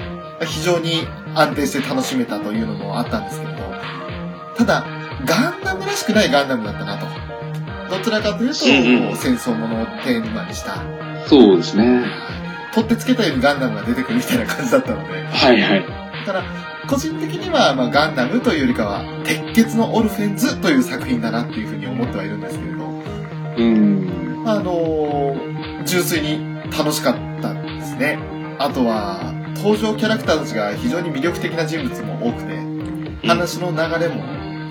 [0.46, 3.62] 非常に安定して楽しめたというのもあったんですけれど、
[4.56, 4.86] ただ、
[5.24, 7.06] ガンダムらしくないガンダムだったなと。
[7.90, 10.82] どちらかというと、戦争ものをテーマにした、
[11.26, 12.04] そうですね。
[12.74, 15.84] 取ってつけたようにガンダムが出てくるみたいな感じだったので、はいはい。
[16.26, 16.44] だから、
[16.88, 22.84] 個人的には、まあ、ガンダムというよりかは、鉄血のオルフェンズという作品だなっていうふうに思ってはいるんですけれど、
[23.56, 24.42] うん。
[24.46, 28.18] あのー純粋に楽しかったんですね。
[28.58, 32.58] あとは、登場キャラクターたちが非常に魅力的な人物も多くて、
[33.26, 34.22] 話の流れも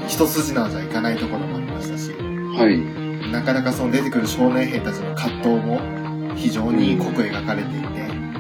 [0.08, 3.32] 一筋縄じゃいかないところもありましたし、はい。
[3.32, 7.88] なかなかその出てくる少年兵たちの葛藤も非常に濃く描かれていて、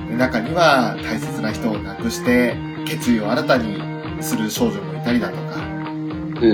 [0.09, 3.77] で中には大切な人を亡くして決意を新たに
[4.21, 5.41] する少女もいたりだとか、
[6.41, 6.49] ええ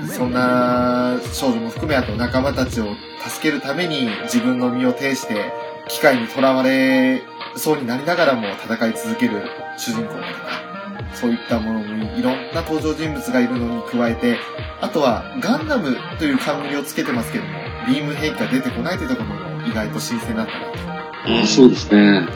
[0.00, 0.08] うん。
[0.08, 2.94] そんな少女も含めあと仲間たちを
[3.26, 5.52] 助けるために自分の身を挺して
[5.88, 7.22] 機械に囚われ
[7.56, 9.42] そうになりながらも戦い続ける
[9.76, 10.69] 主人公だとか、
[11.14, 14.38] そういったものにいろんな登場人物がいるのに加えて、
[14.80, 17.50] あとはガンダムという冠をつけてますけども、
[17.86, 21.32] ビーム兵器が出てこないというところも意外と新鮮だったなと。
[21.32, 21.46] うん。
[21.46, 22.26] そうですね。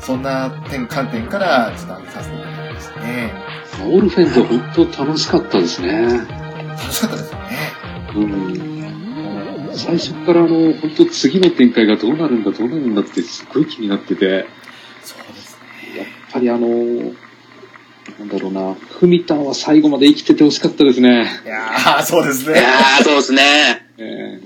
[0.00, 3.32] そんな点、観点からちょっと挙げさせていただきましたね。
[3.86, 6.02] オルフェンズは本当楽しかったですね。
[6.02, 7.44] 楽しかったですよね。
[8.16, 8.74] うん。
[9.72, 14.46] 最初からあの、本当次の展開がどうなるんだ、どうなるんだってすごい気になってて、
[15.02, 15.58] そうです
[15.94, 15.98] ね。
[15.98, 17.12] やっぱりあの、
[18.18, 21.26] なんだろうな、フミタンは最後まで生きててほしかったですね。
[21.44, 22.58] いやー、そうですね。
[22.58, 23.86] いやー、そうですね。
[23.98, 24.40] え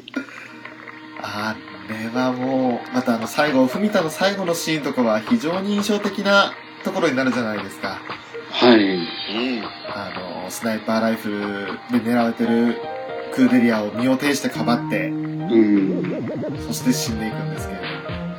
[1.20, 1.56] あ
[1.88, 6.52] れはもう、またあの最後、文田の最後のシーンとかは非常に印象的な
[6.84, 8.00] ところになるじゃないですか。
[8.62, 8.78] ーはい。
[8.78, 9.62] うん。
[9.88, 12.76] あの、スナイパーライフルで狙われてる
[13.34, 16.28] クーデリアを身を挺してかばって、うん。
[16.66, 17.80] そして死んでいくんですけれ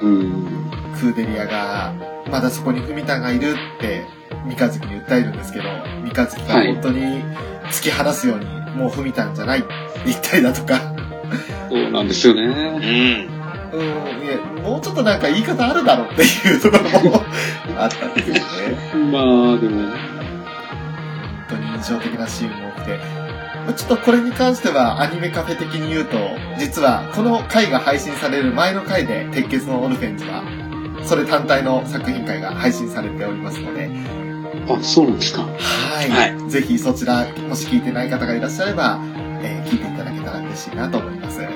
[0.02, 0.72] ど、うん。
[1.00, 1.94] クーデリアが、
[2.32, 5.66] まだそこに文田がいるって、三日月に訴えるんですけど、
[6.04, 7.24] 三日月が本当に
[7.72, 9.60] 突き放すように、もう文田じゃない？
[9.60, 9.68] って
[10.06, 10.80] 言ったりだとか、
[11.70, 12.44] そうなんですようね。
[12.48, 13.40] ん。
[13.72, 17.24] うん、いや、もうちょっとなんか言い方あるだろうっていうところも
[17.78, 18.42] あったんですよね。
[19.12, 19.94] まあ、でも、本
[21.50, 22.98] 当に印象的なシーンも多くて、
[23.66, 26.18] まあちょっとこれに関してはアニメカフェ的に言うと、
[26.58, 30.42] 実はこの回が配信される前の回で、鉄血のオルフェンズは、
[31.04, 33.90] それ単体の作品会が配信されておりますので、
[34.70, 35.42] あ、そうなんですか。
[35.42, 36.34] はい。
[36.34, 39.00] はぜひそちら、もし聞いてない方がいらっしゃれば、
[39.42, 41.42] えー聞いていただけたら嬉しいなと思います。
[41.42, 41.50] はい。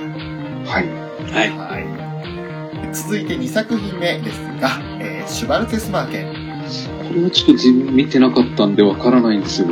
[0.65, 1.49] はい。
[1.49, 2.93] はい。
[2.93, 6.27] 続いて2作品目ですが、えーシュバルテスマーケン。
[7.07, 9.67] これはちょっと自分見てなかったんでわからないんですよ。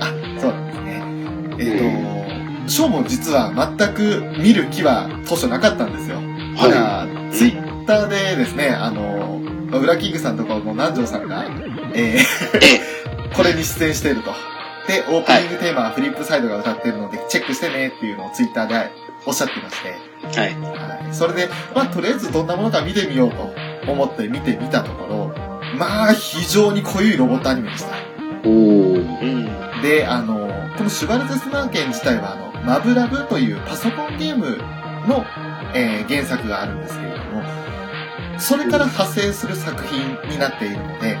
[0.00, 0.06] あ、
[0.40, 1.02] そうなんですね。
[1.58, 6.18] えっ、と、ショーも実は全く見る気は当初なかったんですよ。
[6.58, 9.40] ただ、ツイッターでですね、あの、
[9.78, 11.46] ウラキングさんとかも南條さんが、
[11.94, 14.30] えーこれに出演していると。
[14.86, 18.90] で、オープニングテーマはフリップサイドが歌ってるので、チェックしてねっていうのをツイッターで
[19.24, 20.54] おっしゃってまして、はい。
[20.54, 21.14] はい。
[21.14, 25.34] それで、まあ、とりあえずどんなものか見てみようと思って見てみたところ、
[25.78, 27.94] まあ、非常に濃いロボットアニメでした。
[28.44, 29.76] おー。
[29.78, 29.82] うん。
[29.82, 34.58] で、あの、このシュバルテスマーケン自体は、あの、マブラブというパソコンゲーム
[35.08, 35.24] の、
[35.74, 37.42] えー原作があるんですけれども、
[38.38, 41.16] それから派生する作品になっているので、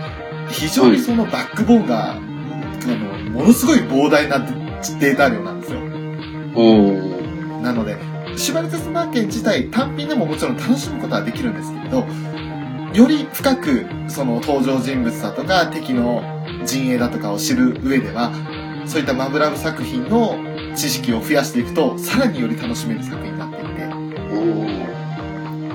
[0.52, 5.80] 非常にそのバックボーンが、あの、ものすごい膨大なデータ量なんですよ。
[7.62, 7.96] なので、
[8.36, 12.06] シュバルテスマーケン自体単品でももちろん楽しむことはできるんですけれど、
[12.94, 16.22] より深くその登場人物だとか敵の
[16.64, 18.30] 陣営だとかを知る上では、
[18.86, 20.36] そういったマブラブ作品の
[20.74, 23.72] 知識を増やしていくと、さらにより楽しめる作品になっていて。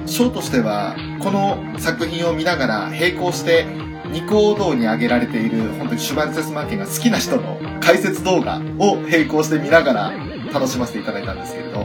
[0.06, 3.66] ショーとしては、この作品を見ながら並行して、
[4.12, 10.14] ニコ動に上げられている、本当にシュバルテスマーケンが好きな人の解説動画を並行して見ながら
[10.54, 11.80] 楽しませていただいたんですけれど、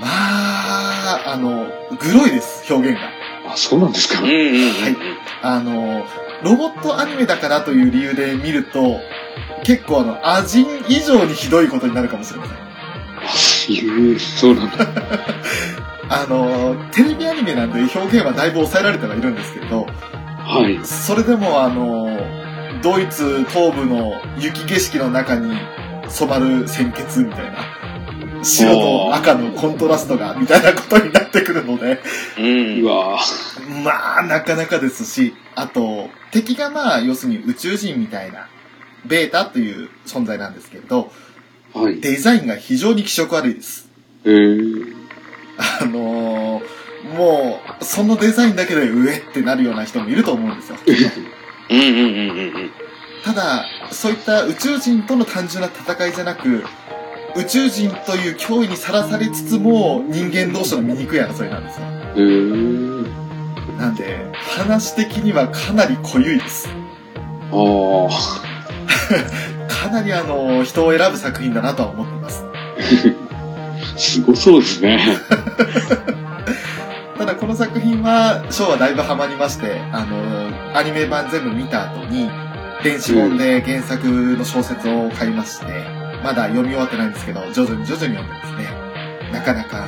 [0.00, 1.66] まあ、あの、
[1.98, 3.08] グロいです、表現が。
[3.52, 4.22] あ、そうなんですか？
[4.22, 4.96] はい
[5.42, 6.04] あの、
[6.42, 9.00] ロボットアニメだからという理由で見ると、
[9.64, 12.56] 結構あの、アジン以上にひどいことになるかもしれません。
[12.56, 12.60] あ、
[13.68, 14.86] いう、そうなんだ。
[16.08, 19.86] あの、テレビアニメなんで表現はだいぶ抑えられてはいるんですけれど、
[20.44, 20.84] はい。
[20.84, 22.18] それでもあの、
[22.82, 25.56] ドイツ東部の雪景色の中に
[26.08, 32.00] 染まる鮮血みたいな、白と赤のコントラストが、みたいなことになってくるので、
[32.38, 32.82] うん。
[32.82, 33.18] うわ
[33.84, 38.48] まあ、なかなかですし、あと、敵がまあ、要するに宇宙人みたいな、
[39.06, 41.12] ベータという存在なんですけれど、
[41.72, 42.00] はい。
[42.00, 43.88] デザインが非常に気色悪いです。
[44.24, 44.94] えー、
[45.80, 50.78] あのーもう、そのデザインだけで上ってなるような人もいると思うんですよ。
[51.70, 52.70] うんうんうんうんうん。
[53.24, 56.64] ただ、そういった宇宙人との単純な戦いじゃなく、
[57.34, 61.86] 宇宙人という脅威にさらされつつも、人間同士の醜い争いなんですよ。
[62.14, 63.08] えー、
[63.78, 66.68] なんで、話的にはかなり濃ゆいです。
[67.50, 72.44] ああ、 かなりあの、人を選ぶ作品だなとは思っています。
[73.96, 75.00] すごそうですね。
[77.22, 82.28] ただこの作品は、ショーはだいぶハマりまして、あの、アニメ版全部見た後に、
[82.82, 85.66] 電子本で原作の小説を買いまして、
[86.24, 89.86] まだ読み終わってないんですけど、徐々に徐々に読んでですね、なかなかあ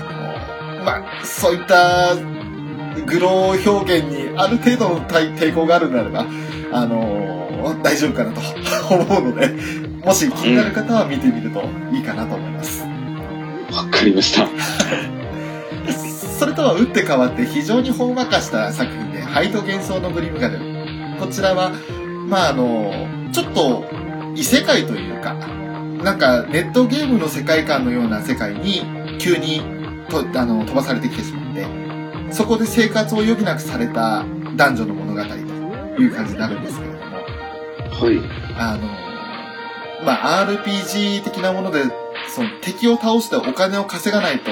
[0.79, 6.27] の、まあ、そういった、グロー表現にある程度の対抵抗があるんであれば、
[6.70, 8.40] あの、大丈夫かなと
[8.94, 9.49] 思うので、
[10.05, 12.85] もし気になる方は見てみるといいかなと思います。
[13.73, 14.49] わかりました。
[16.38, 20.59] それとは打って変わって非常にほんわかした作品で、ハイト幻想のブリムガル。
[21.18, 21.73] こちらは、
[22.29, 22.92] まああの、
[23.33, 23.85] ちょっと
[24.35, 25.35] 異世界というか、
[26.03, 28.83] なんかネットゲームの世界観のような世界に
[29.18, 29.62] 急に
[30.11, 31.66] とあの飛ばされてきてしまって、
[32.33, 34.25] そこで生活を余儀なくされた
[34.57, 38.20] 男女の物語という感じになるんですけれども、はい。
[38.59, 41.85] あの、まあ、RPG 的なもので、
[42.29, 44.51] その敵を倒してお金を稼がないと、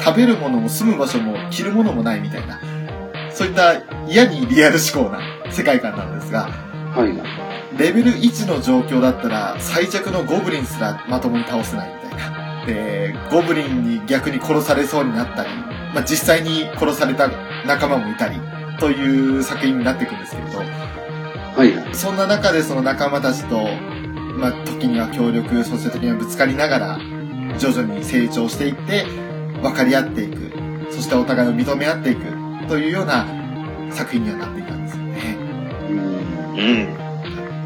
[0.00, 2.60] 食べるものも住む場所も着るものもないみたいな、
[3.30, 6.48] そういった嫌にリアル思考な世界観なんですが、
[6.94, 7.78] はい。
[7.78, 12.66] レベル1の状況だったら最弱のゴブリンすらまともに倒せないみたいな。
[12.66, 15.50] で、ゴブリンに逆に殺されそうになったり、
[15.94, 17.28] まあ、実際に殺された
[17.66, 18.40] 仲間もいたり、
[18.78, 21.94] という作品になっていくんですけれど、はい。
[21.94, 23.68] そんな中でその仲間たちと、
[24.36, 26.98] まあ、時には協力、そして時にはぶつかりながら、
[27.58, 29.04] 徐々に成長していって、
[29.62, 30.52] 分かり合っていく。
[30.90, 32.22] そしてお互いを認め合っていく。
[32.68, 33.26] というような
[33.90, 35.36] 作品にはなっていたんですよね。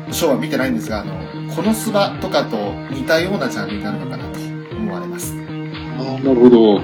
[0.09, 0.13] うん。
[0.13, 1.15] ショーは見てないんですが、あの、
[1.55, 4.39] このスバとかと似たようなジャンルになるのかなと
[4.77, 5.35] 思われます。
[5.99, 6.81] ああ、なるほど。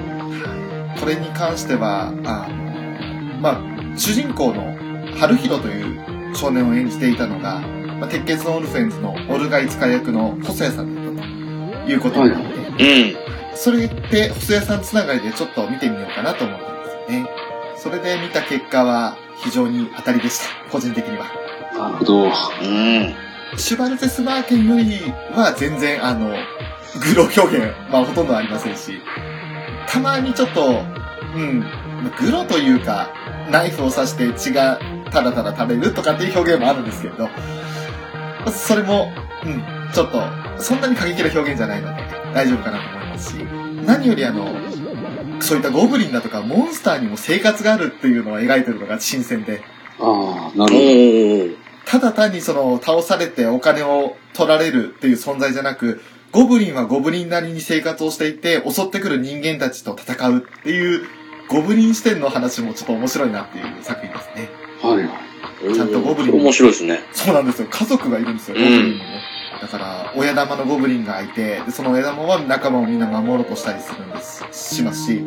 [0.99, 4.75] これに関しては、あの、まあ、主人公の
[5.17, 7.61] 春広という少年を演じていたのが、
[7.99, 11.25] まあ、鉄血のオルフェンズのオルガイ使い役の細谷さんだっ
[11.71, 13.38] たということなので、うん。
[13.61, 17.29] それで細谷さんつながりでちょっと見てみようかなと思ったんですよね。
[17.75, 20.71] それで見た結果は非常に当たりでした。
[20.71, 21.25] 個人的には。
[21.77, 22.23] なるほど。
[22.23, 22.31] うん。
[23.57, 29.01] シュバルゼスマーケンよりは全然あの、グロ表現、まあほとんどありませんし、
[29.89, 30.81] たまにちょっと、
[31.35, 31.59] うん、
[32.17, 33.09] グロというか、
[33.51, 34.79] ナイフを刺して血が
[35.11, 37.27] ただただ食べるとかっていう表現もあるんですけれど、
[38.51, 39.11] それも、
[39.43, 39.61] うん、
[39.93, 40.21] ちょっと、
[40.63, 43.33] そんなに過激な表現じゃないので、大丈夫かなと思いますし、
[43.85, 44.47] 何よりあの、
[45.41, 49.61] そういったゴブリンだとかモンスターにも生活があるっていうのを描いてるのが新鮮で、
[49.99, 51.57] ああ、なおるー。
[51.85, 56.01] ただ単にその倒されてお金を取られるっていう存在じゃなく、
[56.31, 61.07] ゴブリンはゴブリンなりに生活をしていて、襲ってくる人間たちと戦うっていう、
[61.47, 64.49] ゴブリン視点の話もちょっと面白いなっていう作品ですね。
[64.81, 64.95] ほど。
[64.97, 65.09] はいは
[65.71, 65.73] い。
[65.73, 67.01] ちゃんとゴブリン面白いですね。
[67.11, 67.67] そうなんですよ。
[67.71, 69.03] 家族がいるんですよ、うんゴブリンにも。
[69.61, 75.23] だから、親玉のゴブリンがいて、でその親玉は仲間をみんな守ろうとしたりするんです、しますし、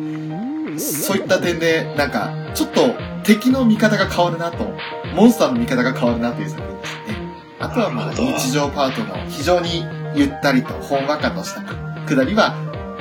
[0.79, 4.75] そういった点で、なんか、ちょっと敵の見方が変わるなと、
[5.15, 7.33] モンスターの見方が変わるなという作品ですね。
[7.59, 11.61] あとはまあ、日常パートの非常にゆったりとほんわかとした
[12.05, 12.55] くだりは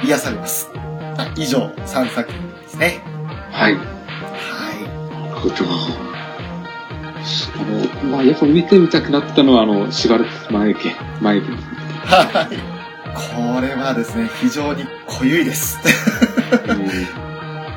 [0.04, 0.70] 癒されます。
[0.74, 3.00] まあ以上、3作品ですね。
[3.50, 3.74] はい。
[3.74, 3.82] は
[5.10, 6.11] なるほど。
[7.56, 11.46] あの、まあ、やっぱ見てみたくなったのは、あの、しばらく前け、前け。
[11.46, 11.50] い。
[12.04, 12.82] はい。
[13.14, 15.78] これはですね、非常に濃ゆいです。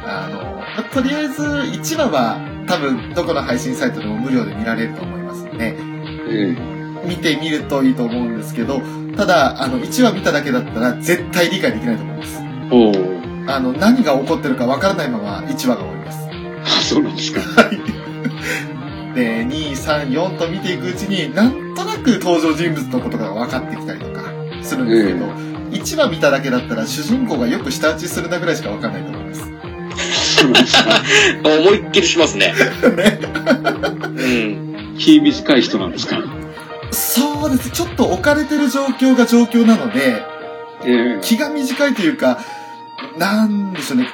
[0.06, 5.76] あの、まとりあえず1話は多分どこの配信サイトでも無料で見られると思いますので、
[6.30, 6.56] え
[7.06, 8.82] 見てみるといいと思うんですけど、
[9.16, 12.42] ただ、あの、1話見ただけだったら絶対理解できないと思います。
[12.42, 13.52] えおお。
[13.52, 16.30] あの、何が起こってるかわからないまま1話が終わります。
[16.64, 17.42] あ、そうなんですか。
[19.16, 24.24] で、2、3、4と見ていくうちに、なんとなく登場人物のことが分かってきたりとか
[24.62, 25.26] するんですけど、
[25.72, 29.52] 1話見ただけだったら主人公がよく舌打ちするなぐらいしか分かんないと思います。
[31.44, 32.54] 思いっきりしますね。
[32.96, 33.20] ね。
[34.18, 34.96] うん。
[34.98, 36.18] 気短い人なんですか？
[36.92, 37.72] そうです。
[37.72, 40.24] ちょっと置かれてる状況が状況なので、
[40.86, 42.40] ええ気が短いというか、
[43.18, 44.10] なんでしょうね。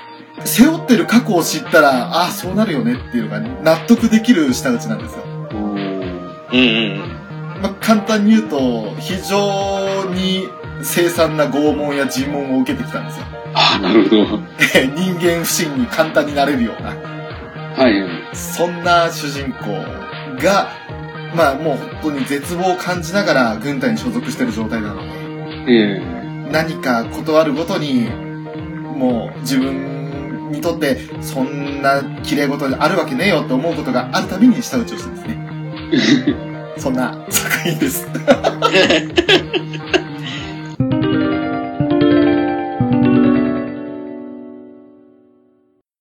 [0.46, 5.24] 背負ってる過去を知ったら、ああ、そうなるよねっていうのが納得できる舌打ちなんですよ。
[5.24, 6.98] うんうんうん。
[7.62, 10.50] まあ、簡単に言うと、非常に
[10.84, 13.26] 凄惨な拷問や尋問を受けてきたんですよ。
[13.54, 14.38] ああ、なるほど。
[14.74, 18.36] で人間不信に簡単になれるような、はい。
[18.36, 19.68] そんな主人公
[20.42, 20.70] が、
[21.36, 25.02] まあもう本当に絶望を感じながら軍隊に所属してる状態なの
[25.66, 26.02] で、え
[26.52, 30.01] 何か断るごとに、もう自分
[30.52, 35.42] にとってそんな綺麗事であるわけねえよって思うことがあるたびに舌打ちをしてですね。
[36.78, 38.08] そんな作品です。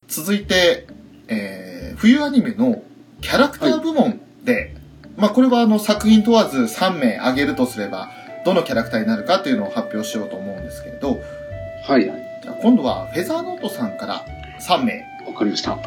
[0.09, 0.87] 続いて、
[1.29, 2.83] えー、冬アニメの
[3.21, 4.75] キャラクター部門で、
[5.17, 8.11] まあこれはあの作品問わず3名挙げるとすれば、
[8.45, 12.41] どのキャラクターになるかっていうのを発表しようと思うんですけれど、えはいはい。
[12.43, 14.25] じゃあ今度はフェザーノートさんから
[14.61, 15.05] 3名。
[15.27, 15.73] わかりました。
[15.73, 15.83] はい。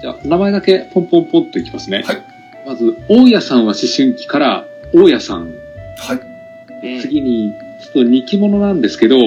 [0.00, 2.02] じゃあ、名前だけポンポンポンといきますね。
[2.06, 2.22] はい。
[2.66, 5.52] まず、大家さんは思春期から、大家さん。
[5.98, 6.16] はい。
[6.16, 9.18] うん次に、ちょっと2期物なんですけど、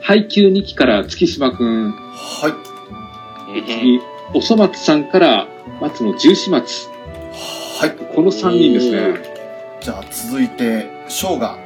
[0.00, 1.92] 配給2期から月島くん。
[1.92, 3.60] はい。
[3.66, 4.00] 次、
[4.34, 5.48] おそ松さんから、
[5.80, 6.88] 松野十四松。
[7.80, 7.90] はい。
[8.14, 9.14] この3人ですね。
[9.80, 11.58] じゃあ続いて、ショーが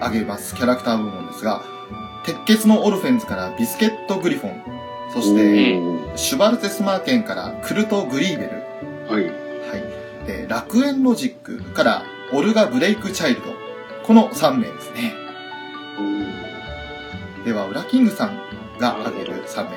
[0.00, 1.62] 挙げますキャラクター部門ですが、
[2.24, 4.62] 鉄血のオルフェンズからビスケット・グリフォン、
[5.12, 9.24] そして、おシュバルテスマーケンからクルト・グリーベル、ーはい。
[9.24, 9.30] は
[10.24, 10.26] い。
[10.26, 12.02] で、楽園ロジックから
[12.32, 13.52] オルガ・ブレイク・チャイルド。
[14.04, 15.12] この3名ですね。
[17.44, 18.38] では、ウラキングさん
[18.78, 19.70] が挙げる3名。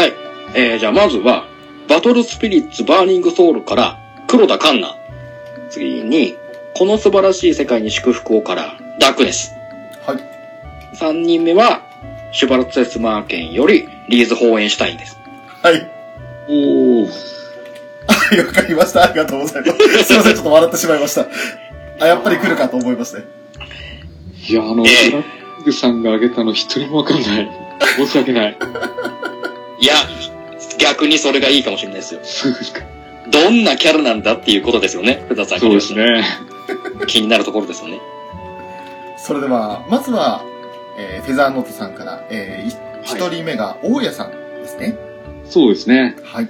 [0.00, 0.12] はい。
[0.54, 1.46] えー、じゃあまずは、
[1.88, 3.98] バトルスピリッツバーニングソウルから
[4.28, 4.94] 黒田カンナ。
[5.70, 6.36] 次に、
[6.76, 9.52] この素晴らしい世界に祝福をからダークネス。
[10.06, 10.96] はい。
[10.96, 11.82] 3人目は、
[12.32, 15.18] シュバルツェスマーケンよりリーズ・ホーエンシュタインです。
[15.62, 15.90] はい。
[16.48, 17.06] おー。
[18.08, 19.04] はい、わかりました。
[19.04, 20.04] ありがとうございます。
[20.04, 21.26] すいません、ちょっと笑ってしまいました。
[22.00, 23.24] あ、やっぱり来るかと思いましたね。
[24.48, 27.48] いや、あの、ええブラックさんが挙げたの一人もわかんない。
[27.96, 28.56] 申し訳ない。
[29.80, 29.94] いや、
[30.78, 32.20] 逆にそれがいいかもしれないですよ。
[32.22, 32.80] そうですか
[33.30, 35.60] どんなキャラなんだっていうことですよね、福田さん。
[35.60, 35.92] そうです。
[35.94, 36.24] ね。
[37.06, 38.00] 気になるところですよね。
[39.18, 40.42] それでは、まずは、
[40.96, 44.96] えーフェザーノートさんから、えーい一人目が大家さんですね。
[45.44, 46.16] そうですね。
[46.24, 46.48] はい。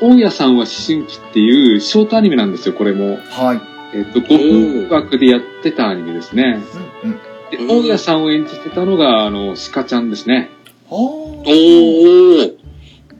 [0.00, 3.18] 大家さんは思春期っていうショートアニメなんですよ、これも。
[3.30, 3.60] はい。
[3.96, 6.60] えっ、と、5分枠でやってたアニメですね。
[7.04, 7.18] うんうん。
[7.50, 10.50] で、うん大家さんを演じてたのが、あの、鹿ちゃんですね。
[10.88, 11.46] はおー。
[11.46, 12.52] ー。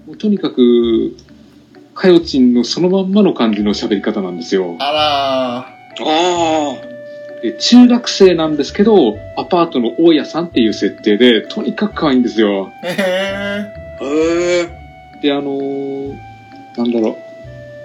[0.06, 1.16] もうとにかく、
[1.94, 4.76] かよちんのそのまんまの感じの喋り方なんですよ。
[4.80, 6.93] ああで
[7.52, 12.72] 中学生なんですけど、アパートの大家さんっていう設定で、とにかく可愛いんですよ。
[12.82, 12.86] ー。
[12.86, 14.04] へー。
[14.04, 15.20] へー。
[15.20, 16.16] で、あのー
[16.76, 17.16] なんだろう。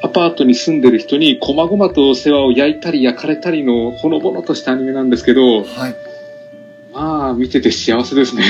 [0.01, 5.95] アパートに住んでる人に細々と世話を焼いたり焼かれたりのほのぼのとしたアニメなんですけどー。、はい。
[6.93, 8.43] まあ、見てて幸せですね。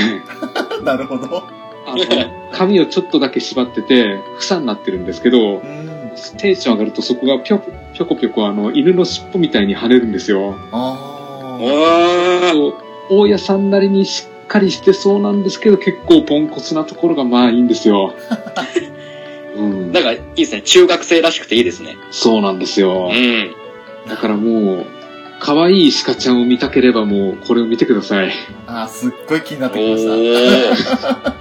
[0.84, 1.42] なるほど。
[1.86, 5.90] あの、髪をちょっとだけ縛ってて、房になってるんですけどう、ん。
[6.38, 10.56] テンション上がるとそこがぴょこぴょこぴょこあの、犬の尻尾みたいに跳ねるんですよ。
[10.72, 11.64] あー。
[11.64, 12.52] わー。
[12.52, 12.74] そう
[13.10, 18.14] 大家さんなりにしっかりしてそうなんですけど、結構ポンコツなところがまあいいんですよ。
[19.54, 19.92] うん。
[19.92, 20.62] なんかいいですね。
[20.62, 21.96] 中学生らしくていいですね。
[22.10, 23.14] そうなんですよう。
[23.14, 23.50] ん。
[24.08, 24.86] だからもう、
[25.38, 28.32] 可愛い鹿ちゃんを見たければもう、これを見てください。
[28.66, 30.12] あー、すっごい気になっおてきました。
[30.12, 31.32] ー。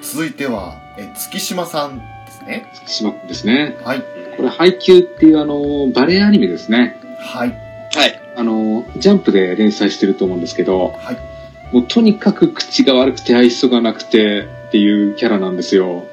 [0.00, 2.72] 続いては、え、月島さんですね。
[2.86, 3.76] しまってですね。
[3.84, 4.21] はい。
[4.36, 6.96] これ、配給っていうあの、バレエアニメですね。
[7.18, 7.48] はい。
[7.94, 8.20] はい。
[8.36, 11.74] あの、ジャンプで連載してると思うんですけど、はい。
[11.74, 16.06] もうとにかく口が悪くて愛想がなくてっていうキャラなんですよ。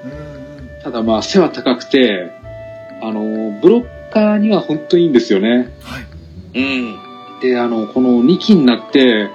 [0.83, 2.31] ただまあ背は高くて、
[3.01, 5.69] あの、ブロッカーには本当にいいんですよね。
[5.81, 6.59] はい。
[6.59, 6.99] うん。
[7.41, 9.29] で、あの、この2期になって、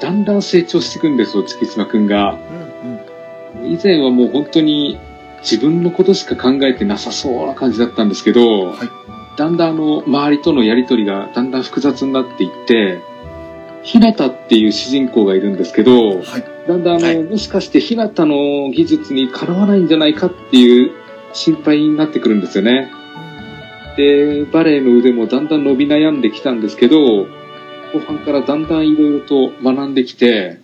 [0.00, 2.38] だんだん成長していくんですよ、月島くんが。
[3.54, 3.72] うんうん。
[3.72, 4.98] 以前はもう本当に
[5.42, 8.88] 自分のことしか考えてなさそうな感じだったんですけど、はい。
[9.36, 13.00] だんだんあの、周りとのやりとりがだんだん複雑になっていって、
[13.82, 16.44] ひなたっていう主人公がいるんですけど、はい。
[16.68, 20.92] だんだんあの、はいもしかしてひなたの技術にかなわないんじゃないかっていう
[21.32, 22.90] 心配になってくるんですよね。
[23.96, 27.26] で、バレエの腕もだんだん伸び悩んできたんですけど、
[27.92, 30.60] 後半からだんだんいろいろと学んできて、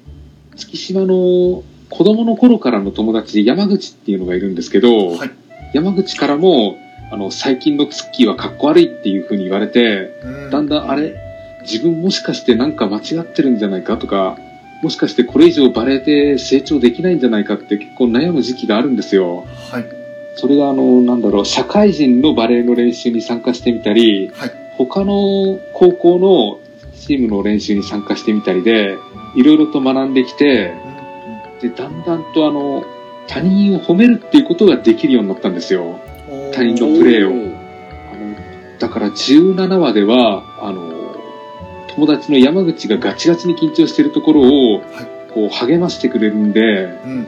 [0.57, 5.30] 月島の子供の頃からの友達で山口っていうのがいるんですけど、はい。
[5.72, 6.76] 山口からも、
[7.11, 11.14] あの、最近のツッキーはかっこ悪いっていう風に言われて、うんだんだんあれ、
[11.62, 14.39] 自分もしかしてなんか間違ってるんじゃないかとか、
[14.82, 19.45] もしかしてこれ以上バレエで成長できないんじゃないかって結構悩む時期があるんですよ。
[19.70, 19.84] はい。
[20.36, 24.53] それがあの、なんだろう、社会人のバレエの練習に参加してみたり、はい。
[24.76, 26.61] 他の高校の
[26.95, 28.97] チームの練習に参加してみたりで、
[29.34, 30.72] いろいろと学んできて、
[31.61, 32.84] で、だんだんとあの、
[33.26, 36.00] 他人を褒めるっていうことができるようになったんですよ。
[36.52, 37.32] 他人のプレーを。
[38.12, 40.98] あの、だから17話では、あの、
[41.94, 44.82] 友達の山口がガチガチに緊張してるところを、
[45.34, 47.26] こう励ましてくれるんで、うんうん。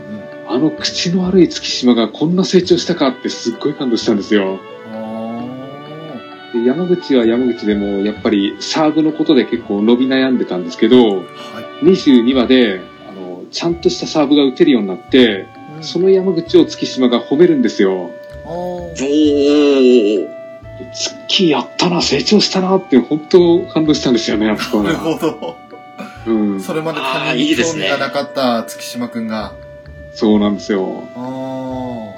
[0.48, 4.58] あの口の悪い月島がこんな成長したかってすっごい感動したんですよ。
[4.92, 11.84] あで山口は山口でもやっぱりサーブのことで結構伸び悩んでたんですけど、ーはい。
[11.84, 12.80] 22話で、
[13.50, 15.46] ちゃんとしたサーブが打てるようになって、
[15.80, 18.10] その山口を月島が褒めるんですよ。
[18.44, 20.28] おー。
[20.92, 25.02] 月やったな、成長したなって本当感動したんですよね、あそこなるは。
[25.02, 25.56] ほど。
[26.26, 26.60] うん。
[26.60, 29.52] それまで他人に興味がなかった月島くんが。
[30.14, 31.04] そうなんですよ。
[31.16, 32.14] あ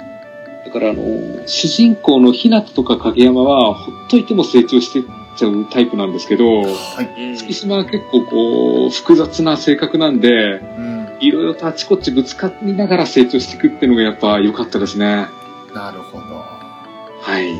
[0.65, 1.03] だからあの、
[1.45, 5.03] 主人公のひなたとか影山は、ほっといても成長してっ
[5.37, 6.65] ちゃうタイプなんですけど、あ。
[6.65, 7.29] はい。
[7.29, 10.82] うん月島は結構こう、複雑な性格なんで、うん。
[11.19, 15.27] いろいろとあちこちぶつかりながら成長していくっていうのがやっぱ良かったですね。
[15.73, 16.35] なるほど。
[16.35, 17.53] はい。
[17.53, 17.59] じ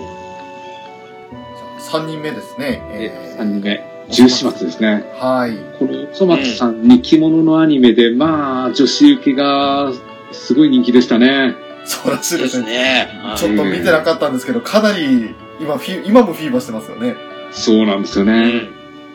[1.90, 2.82] ゃあ3人目ですね。
[2.92, 5.04] で、3人目、十四松ですね。
[5.20, 5.56] はい。
[5.80, 9.92] この細松さんに着物のアニメで、まあ、女子受けが
[10.32, 11.56] すごい人気でしたね。
[11.86, 13.10] そうらしいでですね。
[13.38, 17.16] ちょっと見てなかったんですけど、かなり、今フィ、今もフィーバーしてますよね。
[17.52, 18.50] そうなんですようね。
[18.50, 18.70] ん。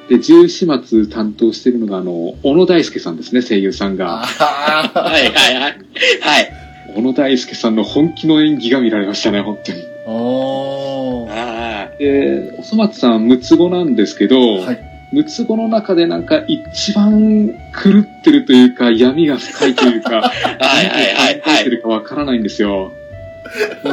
[0.08, 4.24] で、十四松担当してるのが、あの、小野大輔さんですね、声優さんが。
[4.24, 5.78] はいはいはい。
[6.20, 6.52] はい。
[6.94, 9.82] 小野大輔さんの本気の演技が見られましたね、本当に。
[10.06, 11.30] おー。
[11.30, 14.80] あで、おそ松さん、六つ子なんですけど、はい。
[15.12, 20.28] 六つ子の中でなんか一番狂ってるというか、闇が深いというか、あ。
[20.64, 22.92] はいはいはい何てるかわからないんですよ。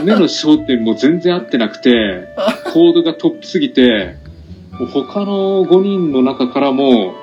[0.04, 2.28] 目の焦点も全然合ってなくて、
[2.74, 4.16] コードがトップすぎて、
[4.80, 7.14] もう他の5人の中からも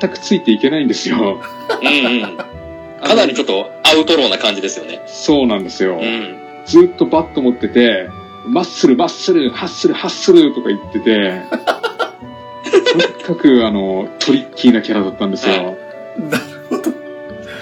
[0.00, 1.40] 全くついていけないんですよ。
[1.80, 2.36] うんうん。
[2.36, 5.02] かなりちょっとアウトローな感じですよね。
[5.06, 5.98] そうなんですよ。
[6.00, 6.36] うん。
[6.64, 8.08] ずっとバット持ってて、
[8.46, 11.42] マッスル、マッスル、ハッスル、ハッスルとか言ってて、
[12.92, 15.76] とにかくあの、トリッキーなキャラだったんですよ。
[16.18, 16.82] なるほど。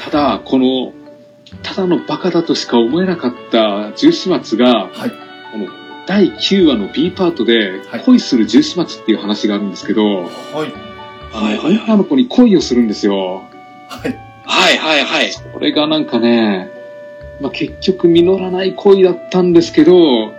[0.04, 0.92] ただ、この、
[1.62, 5.10] ただのバカだとしか思えなかった十四松が、はい。
[5.52, 5.66] この
[6.06, 10.90] 第9話の B パートではい恋する十四松っていう話があるんですけど、はい。
[11.32, 13.44] はいはい女の子に恋をするんですよ。
[13.88, 14.30] はい。
[14.44, 15.30] はいはいはい。
[15.52, 16.70] これがなんかね、
[17.40, 20.32] まあ、結局実らない恋だったんですけど、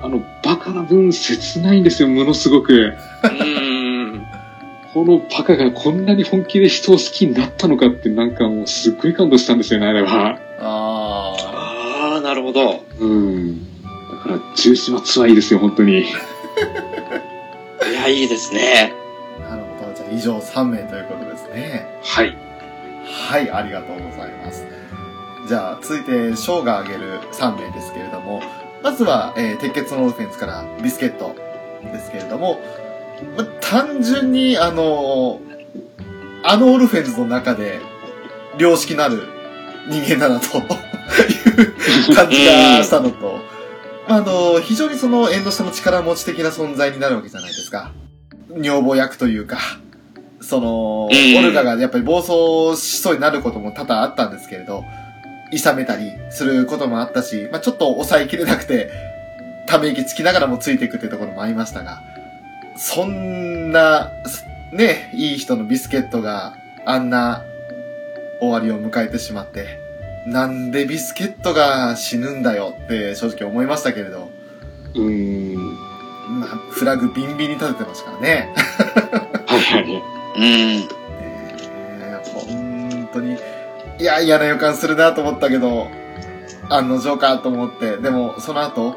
[0.00, 2.94] あの、バカな分切ないんですよ、ものすごく。
[3.24, 4.26] うん。
[4.94, 10.38] このバカがこんなに本気で人を好きになったのかってなんかもうすっごい感動したんですよね、あれは。
[10.60, 11.36] あ
[12.14, 12.82] ああ、なるほど。
[12.98, 13.67] うん。
[14.28, 16.02] だから、十四松はいいですよ、本当に。
[16.02, 16.04] い
[17.94, 18.92] や、いいですね。
[19.46, 19.50] あ。
[19.50, 19.94] なるほど。
[19.94, 21.86] じゃあ以上3名ということですね。
[22.02, 22.36] はい。
[23.04, 24.66] はい、ありがとうございます。
[25.48, 28.42] じゃあ、続いて、ショーが挙げる3名ですけれども、
[28.82, 31.34] まずは、えー鉄血のオルフェンズからビスケット
[31.82, 32.60] ですけれども、
[33.36, 35.40] ま、単純に、あの
[36.44, 37.80] あのオルフェンズの中で、
[38.58, 39.22] 良識のある
[39.88, 43.57] 人間だな、という感じがしたのと、ま
[44.08, 47.92] あ、あの、非常にその縁の下の力持ち的な存在になるわけじゃないですか。
[48.50, 49.58] 女房役というか、
[50.40, 54.84] その、うんオルガがやっぱり暴走しそうになることも多々あったんですけれど、
[55.52, 58.90] 諌めたりすることもあったし、まあちょっと抑えきれなくて、
[59.66, 62.02] ため息つきながらもついていくっていうところもありましたが、
[62.76, 66.54] そんな、すね、いい人のビスケットが
[66.86, 67.42] あんな
[68.40, 69.77] 終わりを迎えてしまって、
[70.28, 74.30] なんでビスケットが死ぬんだよって正直思いましたけれど、
[74.94, 75.74] うーん。
[76.40, 78.54] まあ、フラグビンビンに立ててますからね。
[79.46, 80.02] はいはい。
[80.36, 80.88] うん。
[82.34, 83.38] 本当に、
[83.98, 85.88] いや、嫌な予感するなと思ったけど、
[86.68, 88.96] 案の定かと思って、でも、その後、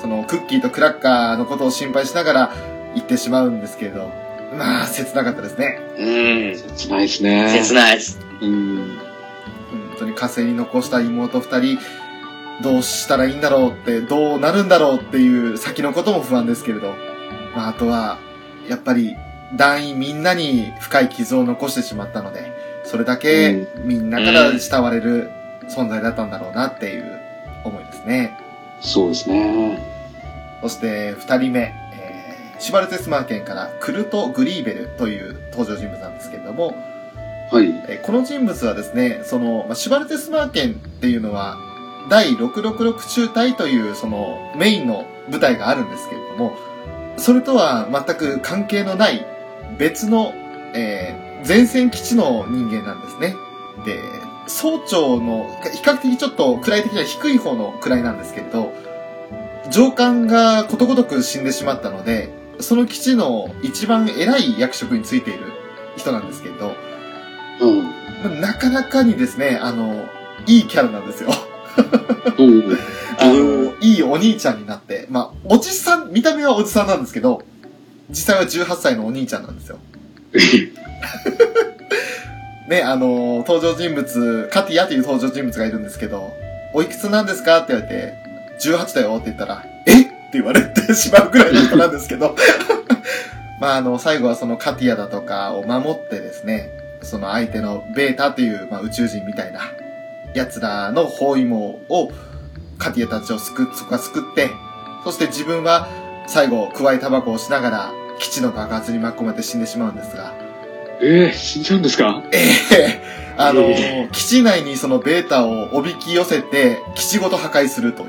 [0.00, 2.52] その、クッキーとクラッカーのことを心配しながら
[2.96, 4.10] 行ってしまうんですけれど、
[4.58, 5.78] まあ、切なかったですね。
[5.96, 6.76] うん。
[6.76, 7.62] 切ないですね。
[7.62, 8.18] 切ないです。
[8.40, 9.05] うん。
[9.98, 11.78] 本当に火星に残した妹二人、
[12.62, 16.94] どうしたらいいんだろうって、どうなるんだろうっていう先のことも不安ですけれど、
[17.54, 18.18] まあ、あとは、
[18.68, 19.16] やっぱり、
[19.56, 22.52] 団員みんなに深い傷を残してしまったので、
[22.84, 25.30] それだけみんなから慕われる
[25.68, 27.18] 存在だったんだろうなっていう
[27.64, 28.38] 思いですね。
[28.80, 29.78] そうですね。
[30.60, 31.60] そして、二人目、
[31.94, 32.16] えー
[32.58, 36.74] シュバルツェスマー県からクルト・グリーベルという登場人物なんですけれども、
[37.50, 38.00] はい。
[38.02, 41.58] この人物はですね、その、まあ、シュバルテスマーケンっていうのは、
[42.08, 46.56] 第666中隊というそのメインの部隊があるんですけれども、
[47.16, 49.26] それとは全く関係のない
[49.78, 50.32] 別の、
[50.74, 53.36] えー前線基地の人間なんですね。
[53.84, 54.00] で、
[54.48, 58.72] 総長の比較的ちょっと位的には低い方の位なんですけれど、
[59.70, 62.30] 上官がことごとく死んでしまったので、
[62.60, 65.52] その基地の一番偉い役職についている
[65.96, 66.74] 人なんですけれど、
[67.60, 68.40] うん。
[68.40, 70.06] なかなかにですね、あの、
[70.46, 71.30] いいキャラなんですよ。
[73.80, 77.42] いいお兄ちゃんになって、まあ、おじさん、見た目はおじさんなんですけど、
[78.10, 79.78] 実際は18歳のお兄ちゃんなんですよ。
[82.68, 86.32] ね、あの、登場人物、カティアという登場人物がいるんですけど、
[86.72, 88.14] おいくつなんですかって言われて、
[88.60, 90.04] 18だよって言ったら、えっ？
[90.04, 92.34] て言われてしまうぐらいの人なんですけど、
[93.60, 96.70] まあ、あの、最後はそのカティアだとかを守ってですね、
[97.02, 99.60] その相手のベータっていう、まあ、宇宙人みたいな
[100.34, 102.10] 奴らの包囲網を
[102.78, 104.50] カティアたちを救っ、そこは救って、
[105.04, 105.88] そして自分は
[106.26, 110.34] 最後、加えタバコをしながら基地の爆発に巻き込まれて死んでしまうんですが、
[111.00, 112.22] ええ死んじゃうんですか？
[112.32, 112.38] え
[112.74, 118.08] えあの、え基地内にそのベータをおびき寄せて、基地ごと破壊するという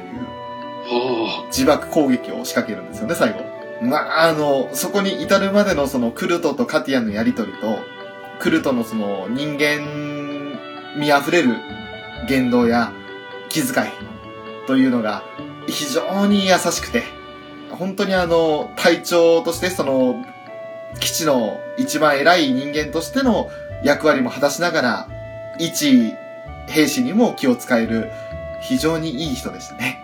[0.89, 3.41] は自爆攻撃を仕掛けるんですよね、最後。
[3.81, 7.79] まあ、あの、そこに至るまでのそのクルトとカティアのやりとりと、
[8.39, 10.57] クルトのその人間
[10.97, 11.55] 味溢れる
[12.27, 12.91] 言動や
[13.49, 13.87] 気遣い
[14.67, 15.23] というのが
[15.67, 17.03] 非常に優しくて、
[17.71, 20.25] 本当にあの、隊長としてその、
[20.99, 23.49] 基地の一番偉い人間としての
[23.83, 25.07] 役割も果たしながら、
[25.59, 26.13] 一
[26.67, 28.11] 兵士にも気を使える
[28.61, 29.99] 非常にいい人でしたね。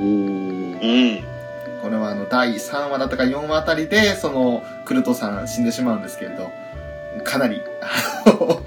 [0.00, 1.26] うん。
[1.82, 6.50] これはあの、第3話だったか4話あたりで、その、クルトさん死んでしまうんですけれど、
[7.24, 8.62] かなり、あ の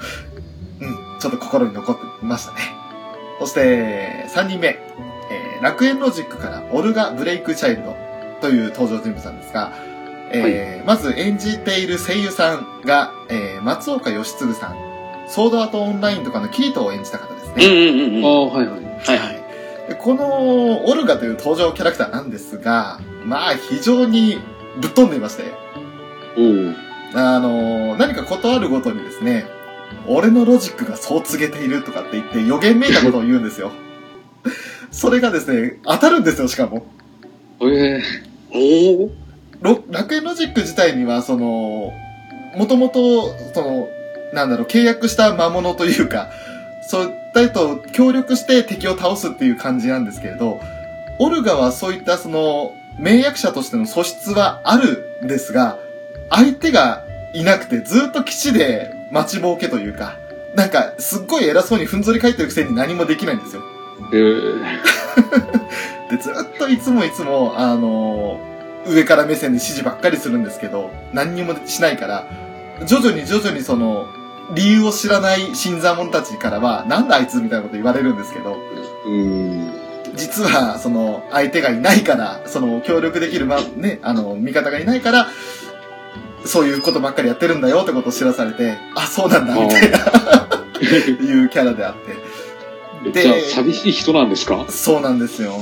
[0.82, 2.58] うん、ちょっと心に残ってましたね。
[3.39, 7.93] そして、3人目、えー楽園ロジックからオルガ・ブレイク・チャイルド
[8.39, 9.74] という登場人物なんですが、
[10.32, 14.76] えーまず演じている声優さんが、えー松岡義嗣さん、
[15.28, 17.66] ソードアートオンラインとかのキリトを演じた方ですね。
[17.66, 18.26] うんうんうんうん。
[18.26, 18.80] ああ、はいはい。
[18.80, 19.39] はいはい。
[19.89, 24.39] でこのオルガという登場キャラクターなんですが、まあ非常に
[24.80, 25.43] ぶっ飛んでいまして、
[26.38, 26.76] おう
[27.14, 29.45] あの、何かことあるごとにですね、
[30.07, 33.72] 俺のロジックがそう告げているとかって言って予言めいたことを言うんですよ。
[34.91, 36.86] それがですね、当たるんですよ、しかも。
[37.62, 38.01] ええ
[38.51, 39.12] おお。
[39.62, 41.91] ロ楽園ロジック自体には、その、
[42.55, 43.88] もともと、その、
[44.34, 46.30] なんだろう、契約した魔物というか、
[46.88, 50.60] そういった人と協力して敵を倒すっていう感じなんですけれど、
[51.20, 55.78] オルガはそういったその、名役者としての素質はあるんですが、
[56.30, 60.16] 相手がいなくてずっと基地で待ちぼうけというか、
[60.56, 63.62] なんか、すっごい偉そうにふんぞり返ってるくせに何もできないんですよ。
[64.14, 64.18] え
[66.12, 68.50] え で、ずっといつもいつも、あのー
[68.88, 72.26] 上から目線で指示ばっかりするんですけど、何にもしないから、
[72.86, 74.08] 徐々に徐々にその、
[74.56, 78.58] 理由を知らない新参者たちからは、なんだあいつみたいなこと言われるんですけど、
[79.06, 79.72] うん。
[80.16, 85.28] 実は、その、相手がいないから、その、協力できる、ま、ね、あの、味方がいないから、
[86.50, 92.18] そういうことばっかりやってるんだよってことを知らされて、あ、そうなんだ、みたいな、いうキャラであって。
[93.12, 94.66] でじゃあ、寂しい人なんですか？
[94.70, 95.54] そうなんですよ。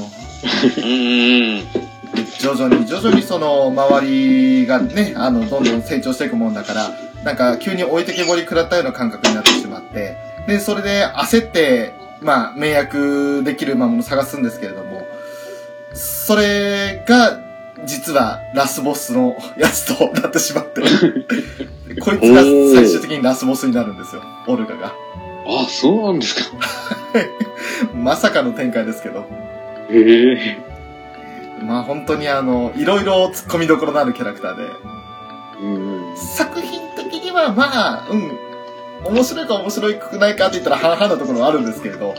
[2.40, 6.92] 徐々に徐々にその周りがね、あの、どんどん成長していくもんだから、
[7.24, 10.18] なんか急に置いてけぼり食らったような感覚になってしまって、
[10.48, 15.06] で、それで焦って、まあ、迷惑できる魔物を探すんですけれども、
[15.94, 17.40] それが、
[17.86, 20.82] 実はラスボスのやつとなってしまって、
[22.02, 22.42] こいつが
[22.76, 24.94] 最終的にラスボスになるんですよ、オルガが。
[25.48, 26.58] あそうなんですか。
[27.96, 29.26] まさかの展開ですけど。
[29.90, 30.68] ええ
[31.64, 34.64] まあ本当にあの、いろいろ突っ込みどころのあるキャラクターで、
[35.62, 36.18] うん。
[36.18, 42.14] 作品的にはまあ、うん、面白いか面白くないかって言ったら半々なところはあるんですけれど、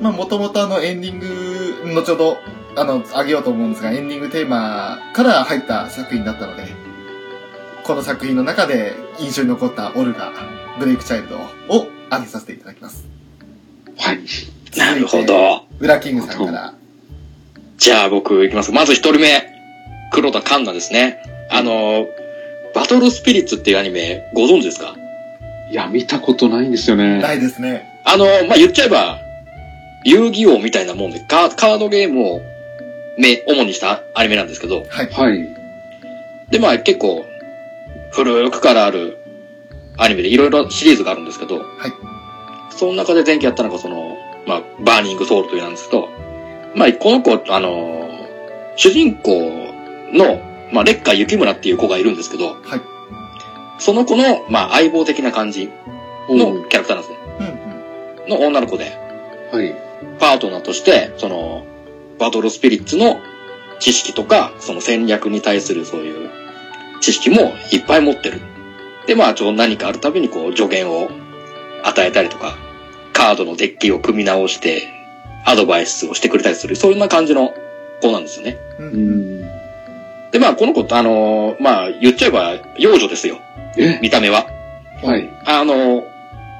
[0.00, 2.36] まあもともとあのエンディング、後ほど、
[2.74, 6.64] あの、あげようと思うんですが、エンディングテーマから入った作品だったので、
[7.84, 10.32] この作品の中で印象に残ったオルガ、
[10.78, 13.06] ブレイクチャイルドを挙げさせていただきます。
[13.98, 14.20] はい。
[14.76, 15.66] なるほど。
[15.80, 16.74] ウラキングさんから、
[17.76, 18.72] じゃあ僕行きます。
[18.72, 19.52] まず一人目。
[20.12, 21.22] 黒田カンナですね。
[21.50, 22.06] あの、
[22.74, 24.94] バトルスピリッツっていうアニメご存知ですか？
[25.70, 27.18] いや、見たことないんですよね。
[27.18, 28.00] ないですね。
[28.04, 29.18] あの、まあ、言っちゃえば、
[30.04, 32.42] 遊戯王みたいなもんで、カカードゲームを、
[33.18, 35.06] め、主にしたアニメなんですけど、はい。
[35.10, 35.48] はい。
[36.50, 37.24] で、まあ結構、
[38.12, 39.18] 古くからある
[39.96, 41.66] アニメでいろいろシリーズがあるんですけど、はい。
[42.70, 46.08] その中で前期やったのがその、まあ、バーニングソウルというなんですけど、
[46.74, 48.08] まあ、この子、あの、
[48.76, 49.30] 主人公
[50.12, 50.40] の、
[50.72, 52.80] まあ、烈火雪村っていう子がいるんですけど、はい。
[53.78, 55.70] その子の、まあ、相棒的な感じ
[56.28, 57.16] のキャラクターなんですね。
[57.40, 58.40] うんうん。
[58.40, 58.92] の女の子で、
[59.52, 59.74] はい。
[60.18, 61.66] パートナーとして、その、
[62.22, 63.20] バトルスピリッツの
[63.80, 66.30] 知識とか、その戦略に対するそういう
[67.00, 68.40] 知識もいっぱい持ってる。
[69.08, 71.10] で、まあ、ちょ、何かあるたびにこう、助言を
[71.82, 72.56] 与えたりとか、
[73.12, 74.84] カードのデッキを組み直して、
[75.44, 77.52] アドバイスをしてくれたりする、そういうような感じの
[78.00, 78.56] 子なんですよね。
[78.78, 78.84] う。
[78.84, 79.40] うんん。
[80.30, 83.40] で、まあ、この子って、あのーまあ、言っちゃえば、幼女ですよ。
[83.76, 83.98] え？
[84.00, 84.46] 見た目は。
[85.02, 85.28] はい。
[85.44, 86.02] あのー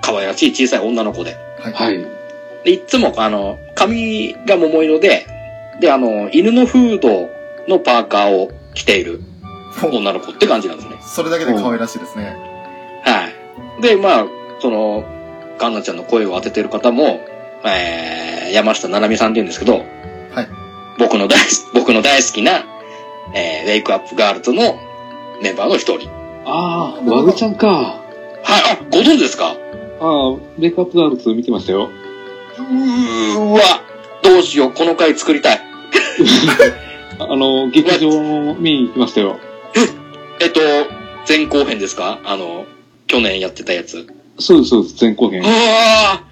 [0.03, 1.37] 可愛らしい小さい女の子で。
[1.61, 1.73] はい。
[1.73, 2.05] はい。
[2.65, 5.27] で、いつも、あの、髪が桃色で、
[5.81, 7.29] で、あの、犬のフード
[7.69, 9.21] のパーカーを着ている
[9.83, 10.97] 女の子って感じなんですね。
[11.01, 12.37] それだけで可愛らしいですね。
[13.05, 13.29] は
[13.79, 13.83] い。
[13.83, 14.27] で、まあ、
[14.61, 15.05] その、
[15.59, 17.21] カンナちゃんの声を当ててる方も、
[17.65, 19.85] えー、山下七海さんって言うんですけど、はい。
[20.99, 22.65] 僕の大好き、僕の大好きな、
[23.35, 24.79] えー、ウェイクアップガールズの
[25.43, 26.09] メンバーの一人。
[26.45, 27.67] ああ、ワグちゃんか。
[27.69, 27.99] はい、
[28.45, 29.57] あ、ご存知ですか？
[30.01, 31.89] ああ、メイクアップガールズ見てましたよ。
[32.59, 33.61] うーわ、
[34.23, 35.61] どうしよう、この回作りたい。
[37.19, 39.39] あの、劇場見に行きましたよ。
[40.41, 40.61] えっと、
[41.29, 42.19] 前後編ですか？
[42.25, 42.67] あの、
[43.07, 44.07] 去年やってたやつ。
[44.39, 45.43] そうです、そうです、前後編。
[45.45, 46.23] ああ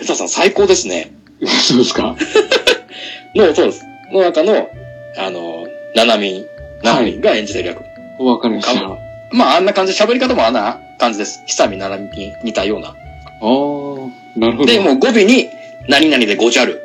[0.00, 1.12] 江田さん最高ですね。
[1.44, 2.14] そうですか？
[3.34, 3.84] の、そうです。
[4.12, 4.68] の中の、
[5.18, 6.46] あの、ななみん、
[6.82, 7.82] ななみんが演じてる役。
[8.24, 8.80] わかりました。
[8.80, 8.96] か
[9.32, 11.42] まあ、あんな感じで喋り方もあんな感じです。
[11.46, 12.88] 久見ななみに似たような。
[12.88, 12.96] ああ、
[14.38, 14.66] なるほど。
[14.66, 15.48] で、もう語尾に、
[15.88, 16.82] 何々でごじゃる。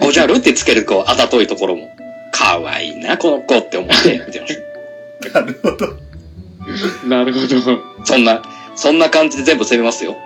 [0.00, 1.90] ごじゃるってつける、こう、あざといところも。
[2.32, 4.58] かわいいな、この子って思って見てまし
[5.32, 5.96] なるほど。
[7.08, 7.78] なるほど。
[8.00, 8.06] た。
[8.06, 8.42] そんな、
[8.74, 10.16] そんな感じで全部攻めますよ。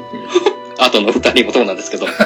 [0.78, 2.06] あとの二人もそうなんですけど。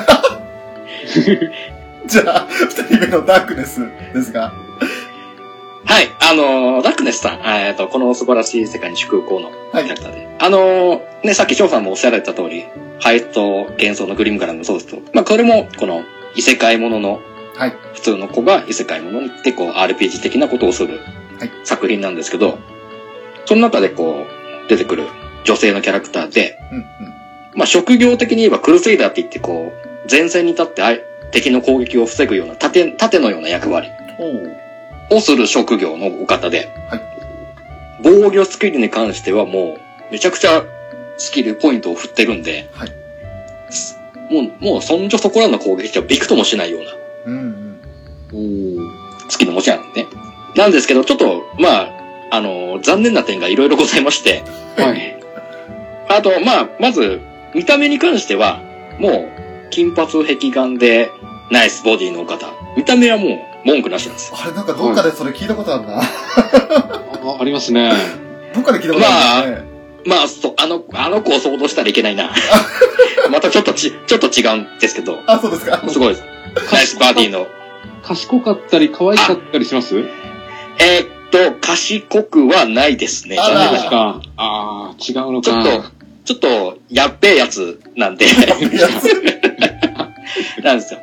[2.07, 3.80] じゃあ、二人目のダークネス
[4.12, 4.53] ですが。
[5.86, 10.26] はい、あのー、ダックネスさん、えっと、この素晴らしい世界に祝福をのはいキャラクターで。
[10.38, 12.64] あのー、ね、さっき翔さんもおっしゃられた通り、
[13.01, 16.03] ハイスと幻想のグリムガラもそうですと、まあ、これも、この、
[16.37, 17.20] 異世界ものの、
[17.57, 17.76] はい。
[17.95, 21.01] 普通の子が異世界ものに行って、こう、RPG 的なことをする
[21.39, 22.59] はい作品なんですけど、
[23.47, 25.07] その中でこう、出てくる
[25.45, 26.85] 女性のキャラクターで、うんうん。
[27.55, 30.82] まあ、職業的に言えばクルセイダーって言って、こう、前線に立って
[31.30, 33.89] 敵の攻撃を防ぐような盾、盾のような役割。
[35.11, 37.14] をする職業のお方で、はい
[38.03, 39.78] 防御スキルに関してはも
[40.11, 40.62] う、めちゃくちゃ
[41.16, 42.93] スキルポイントを振ってるんで、はい
[43.70, 43.99] す
[44.31, 46.91] もう、もう、そんじょそこらの攻撃はびくともしないような
[47.27, 47.81] うん
[48.33, 48.79] うん。
[48.79, 50.09] おースキ持ちなんでね。
[50.57, 51.95] なんですけど、ちょっと、まあ、
[52.31, 54.45] あの、残念な点がいろいろございまして、
[54.77, 55.16] はい。
[56.09, 57.20] あと、まあ、まず、
[57.55, 58.61] 見た目に関しては、
[58.99, 61.11] もう、金髪壁眼で、
[61.51, 62.53] ナイスボディのお方。
[62.77, 64.39] 見た目はもう、文句なしなんですよ。
[64.41, 66.01] あれなんかどっかでそれ聞いたことあるな。
[66.01, 67.93] あありますね。
[68.55, 69.64] どっかで聞いたことあるんだよね。
[70.07, 72.31] まあ、そ、あの、あの子を想像したらいけないな。
[73.31, 75.83] またちょっとち、ちょっと違うんですけど、あ、そうですか。
[75.89, 76.25] すごいです。
[76.73, 77.47] ナイスバディの。
[78.03, 79.97] 賢かったり、可愛かったりします？
[79.99, 83.39] えーっと、賢くはないですね。
[83.39, 83.45] あ
[83.91, 84.21] か。
[84.37, 85.51] ああ、違うのか。
[85.51, 85.85] ちょっと、
[86.25, 88.27] ちょっと、やっべえやつなんで、
[90.63, 91.01] なんですよ。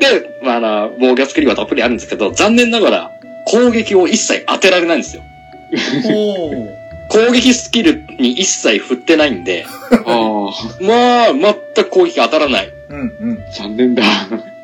[0.00, 3.10] で、まあ、あの、防御スキルはたっぷりあるんですけど、残念ながら、
[3.46, 5.22] 攻撃を一切当てられないんですよ。
[6.06, 6.77] おー。
[7.08, 9.66] 攻撃スキルに一切振ってないんで、
[10.06, 10.50] あ
[10.80, 12.72] まあ、全く攻撃当たらない。
[12.90, 13.38] うんうん。
[13.38, 14.02] あ、残念だ。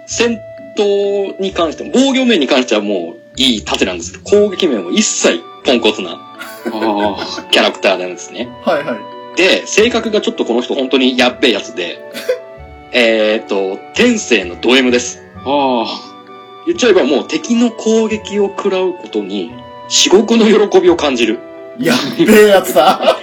[0.06, 0.38] 戦
[0.76, 6.20] 闘に関しても、防御面に関してはもういい盾なんですけど、攻撃面は一切ポンコツな
[6.66, 7.16] あ
[7.50, 8.48] キャラクターなんですね。
[8.64, 9.36] はいはい。
[9.36, 11.98] で、性格がちょっとこの人本当にやっべえやつで、
[12.92, 15.22] えーっと、天性のド M です。
[15.44, 15.86] あ、あ
[16.66, 19.50] 言っちゃえばもう敵の攻撃を食らうことに、
[19.88, 21.38] 至極の喜びを感じる。
[21.78, 23.00] やっべえやつだ。
[23.02, 23.16] あ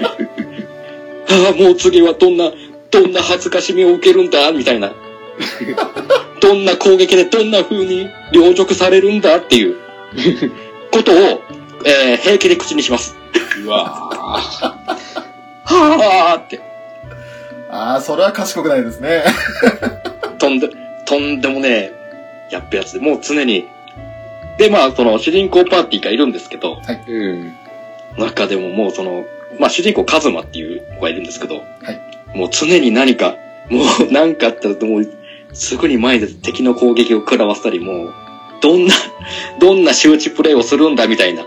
[1.49, 2.51] あ、もう次はどんな、
[2.89, 4.93] どんな恥ずかしみを受けるんだ、みたいな。
[6.41, 9.37] どんな攻撃でどんな風に凌辱されるんだ？
[9.37, 9.77] っていう
[10.91, 11.41] ことを、
[11.85, 13.15] えー平気で口にします。
[13.33, 13.83] あ、うわ
[15.63, 16.59] はあって。
[17.69, 19.23] ああ、それは賢くないですね。
[20.37, 20.69] とんで、
[21.05, 21.93] とんでもねえ、
[22.51, 23.65] やっべやつで、もう常に。
[24.57, 27.53] で、まあ、その主人公パーティーがいるんですけど、うん。
[28.17, 29.25] 中でももうその、
[29.59, 33.35] まあ主人公カズマっていう子がいるんですけど、はいもう常に何か、
[33.69, 35.09] もう何かあったらもう、
[35.53, 38.13] すぐに前で敵の攻撃を食らわせたり、もう、
[38.61, 38.93] どんな、
[39.59, 41.43] どんな周知プレイをするんだみたいな、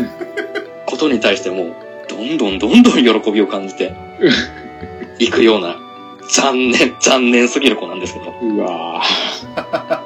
[0.86, 1.74] ことに対してもう、
[2.08, 3.92] どんどんどんどん喜びを感じて、
[5.18, 5.76] いくような、
[6.30, 8.32] 残念、残念すぎる子なんですけど。
[8.42, 9.02] うわ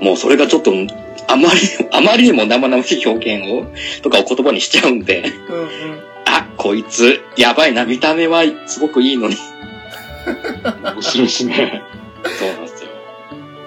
[0.00, 0.72] もうそれがちょっと、
[1.34, 1.60] あまり、
[1.90, 3.66] あまりにも生々しい表現を、
[4.02, 5.68] とかを言葉にしちゃうんで、うんうん。
[6.26, 9.36] あ、こいつ、やばいな、見た目はすごくいいのに。
[9.36, 11.82] ー面白いですね。
[12.38, 12.88] そうなんですよ。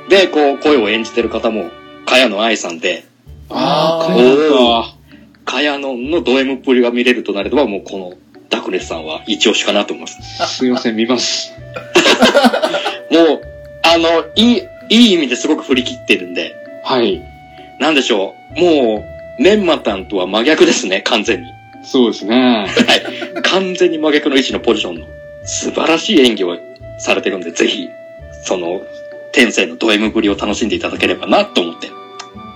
[0.10, 1.70] で、こう、声を演じてる方も、
[2.06, 3.04] 茅野愛さんで、
[3.50, 8.14] あーあー、か茅野のド M っぷりが見れるとなれば、もうこの、
[8.50, 10.56] ダクネスさんは一押しかなと思います。
[10.56, 11.52] すいません、見ます。
[13.12, 13.42] もう、
[13.84, 17.22] あの、いい、いい意味ですごく振り切ってるんで、はい。
[17.80, 18.60] なんでしょう。
[18.60, 19.06] も
[19.40, 21.54] う、メンマタンとは真逆ですね、完全に。
[21.84, 22.66] そうですね。
[22.68, 23.42] はい。
[23.44, 25.06] 完全に真逆の位置のポジションの
[25.44, 26.58] 素晴らしい演技を
[27.00, 27.90] されてるんで、ぜひ、
[28.44, 28.82] その、
[29.32, 31.90] 天性のド M ぶりを楽しんでいただければなと思って。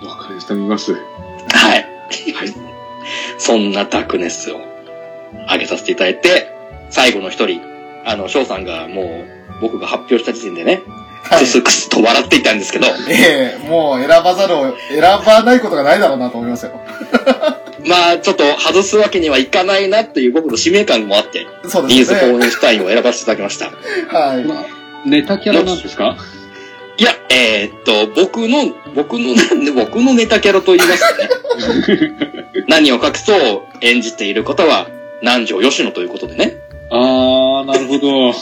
[0.06, 0.94] わかりました、見ます。
[0.94, 1.02] はい。
[1.04, 1.86] はい。
[3.38, 4.60] そんなダークネスを
[5.52, 6.48] 上げさせていただいて、
[6.90, 7.62] 最後の一人、
[8.06, 11.46] あの、翔さんがもう、僕が発表した時点でね、はいク。
[11.46, 16.80] スクスと笑っていたんですけど、ええもう選ばざるを、選ばないことがないだろうなと思いますよ。
[17.88, 22.32] まあ、ちょっと外すわけにはいかないなっていう僕の使命感もあって、そうニーズ・ですね。
[22.32, 23.66] ホーンシュタインを選ばせていただきました。
[24.18, 24.44] はい。
[24.44, 24.66] まあ、
[25.06, 26.16] ネタキャラなんですか？
[26.98, 31.30] いや、えーっと、僕の、僕の、なんで僕のネタキャラと言いますかね。
[32.68, 34.88] 何を隠そう演じている方は、
[35.22, 36.58] 南條吉野ということでね。
[36.92, 38.34] あー、なるほど。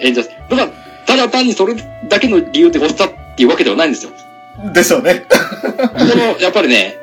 [0.00, 1.74] 演じただから、ただ単にそれ
[2.08, 4.12] だけの理由で押したっていうわけではないんですよ。
[4.72, 5.26] でしょうね。
[5.28, 5.36] こ
[6.16, 6.96] の、やっぱりね、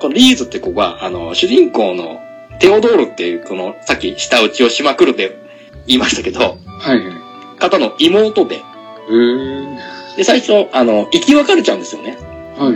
[0.00, 2.20] このリーズって子が、あの、主人公の
[2.58, 5.38] テオドールっていう、この、さっき舌打ちをしまくるって
[5.86, 7.12] 言いましたけど、はいは
[7.56, 7.58] い。
[7.58, 12.16] 方の妹で、えー、で、最初、あの、生き別れちゃうんですよね。
[12.56, 12.70] は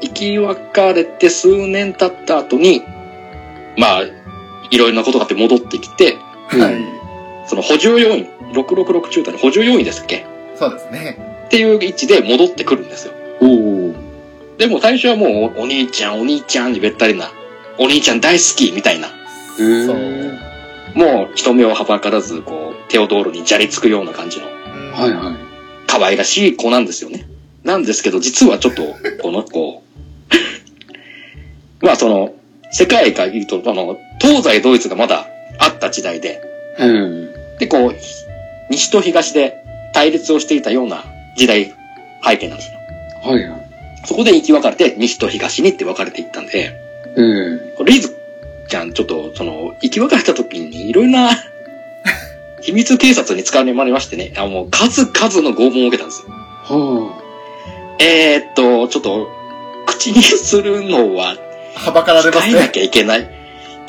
[0.00, 0.06] い。
[0.06, 2.82] 生き別れて数年経った後に、
[3.76, 4.02] まあ、
[4.70, 6.16] いろいろなことがあって戻ってきて、
[6.48, 6.99] はい
[7.50, 10.24] その補充要員、666中隊の補充要員ですっけ？
[10.56, 11.42] そうですね。
[11.46, 13.12] っていう位置で戻ってくるんですよ。
[13.40, 13.94] おー。
[14.56, 17.32] でも最初はもうお兄ちゃんお兄ちゃんにべったりな、
[17.76, 19.08] お兄ちゃん大好きみたいな、
[19.58, 19.96] えー、そう
[20.94, 25.34] もう人目をはばからず、こう、テオドールにじゃりつくような感じの、うんはいはい。
[25.88, 27.26] 可愛らしい子なんですよね。
[27.64, 28.82] なんですけど、実はちょっと、
[29.22, 29.82] この子、
[31.82, 32.34] まあその、
[32.70, 35.26] 世界が言うと、あの、東西ドイツがまだ
[35.58, 36.42] あった時代で、
[36.78, 37.30] うん。
[37.60, 37.96] で、こう、
[38.70, 41.04] 西と東で対立をしていたような
[41.36, 41.72] 時代
[42.24, 42.78] 背景なんですよ。
[43.22, 43.60] はいはい。
[44.04, 46.72] そこで生き別れて、西と東にって分かれていったんで、
[47.16, 48.16] えー、リーズ
[48.68, 51.30] ちゃん、ちょっと、その、生き別れた時にいろいろな
[52.62, 56.30] 秘密警察に使われましてね、あもう数々の拷問を受けたんですよ。
[56.30, 57.20] は
[57.98, 59.28] えー、っと、ちょっと、
[59.86, 61.36] 口にするのは
[61.74, 62.70] はばかられます控えなね。
[62.72, 63.39] きゃいけない。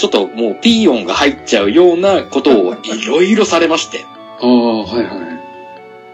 [0.02, 4.04] ちょっともうピーヨンが入っちゃうようなことをいろいろされまして。
[4.42, 4.44] あ。
[4.44, 5.40] ああ、はいはい。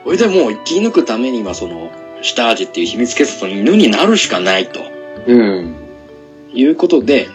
[0.03, 1.89] それでもう生き抜くためにはその、
[2.21, 4.81] シュタージっていう秘密警察の犬になるしかないと
[5.27, 5.75] うん。
[6.53, 7.29] いうことで、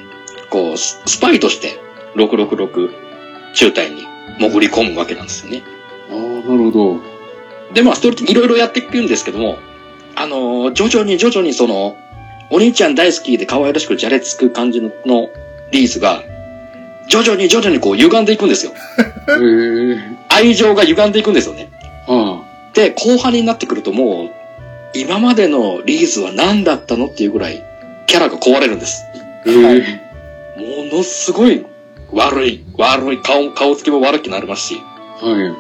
[0.51, 1.79] こう、ススパイとして
[2.17, 2.91] 666
[3.55, 4.03] 中隊に
[4.39, 5.63] 潜り込むわけなんですよね。
[6.11, 6.19] ああ、
[6.51, 7.01] なるほど。
[7.73, 9.57] で、まあ、ストーリーっていろいろやっていくんですけども、
[10.17, 11.97] あのー徐々に徐々にその、
[12.51, 14.91] お兄ちゃん大好きで可愛らしくじゃれつく感じの
[15.71, 16.23] リースが、
[17.09, 18.73] 徐々に徐々にこう歪んでいくんですよ。
[19.29, 21.71] えー、愛情が歪んでいくんですよね。
[22.09, 22.43] あ
[22.75, 24.31] で、後半になってくるともう、
[24.95, 27.63] 今までのリーズは何だったのっていうぐらい、
[28.07, 29.05] キャラが壊れるんです。
[29.15, 29.19] あ。
[29.47, 31.65] えー、ものすごい
[32.13, 34.75] 悪い、悪い、顔、顔つきも悪くなりますし。
[34.75, 35.57] は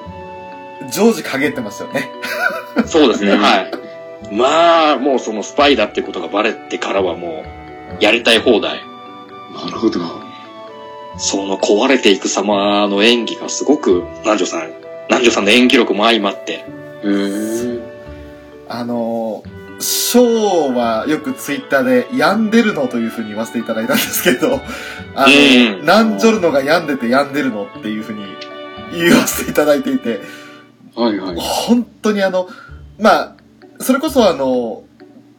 [0.86, 0.90] い。
[0.92, 2.10] 常時陰ってましたよね。
[2.86, 3.70] そうですね、うんはい。
[4.32, 7.44] まあ、もうそのスパイだってことがバレてからはも
[8.00, 8.80] う、やりたい放題。
[9.54, 10.31] なるほど。
[11.18, 14.72] その壊れていく様の演技がすごく、南條さん、
[15.08, 16.64] 南條さんの演技力も相まって、
[17.02, 17.82] えー、
[18.68, 24.60] あのー、ショーはよくツイッターで、病んでるのというふうに言わせていただいたんですけど、
[25.14, 25.32] あの、
[25.78, 25.84] うん。
[25.84, 28.24] ナンジョルノが病んでて病んでるのっていうふうに
[28.92, 30.20] 言わせていただいていて、
[30.94, 31.36] はいはい。
[31.38, 32.48] 本当にあの、
[32.98, 33.34] まあ、
[33.80, 34.84] それこそあの、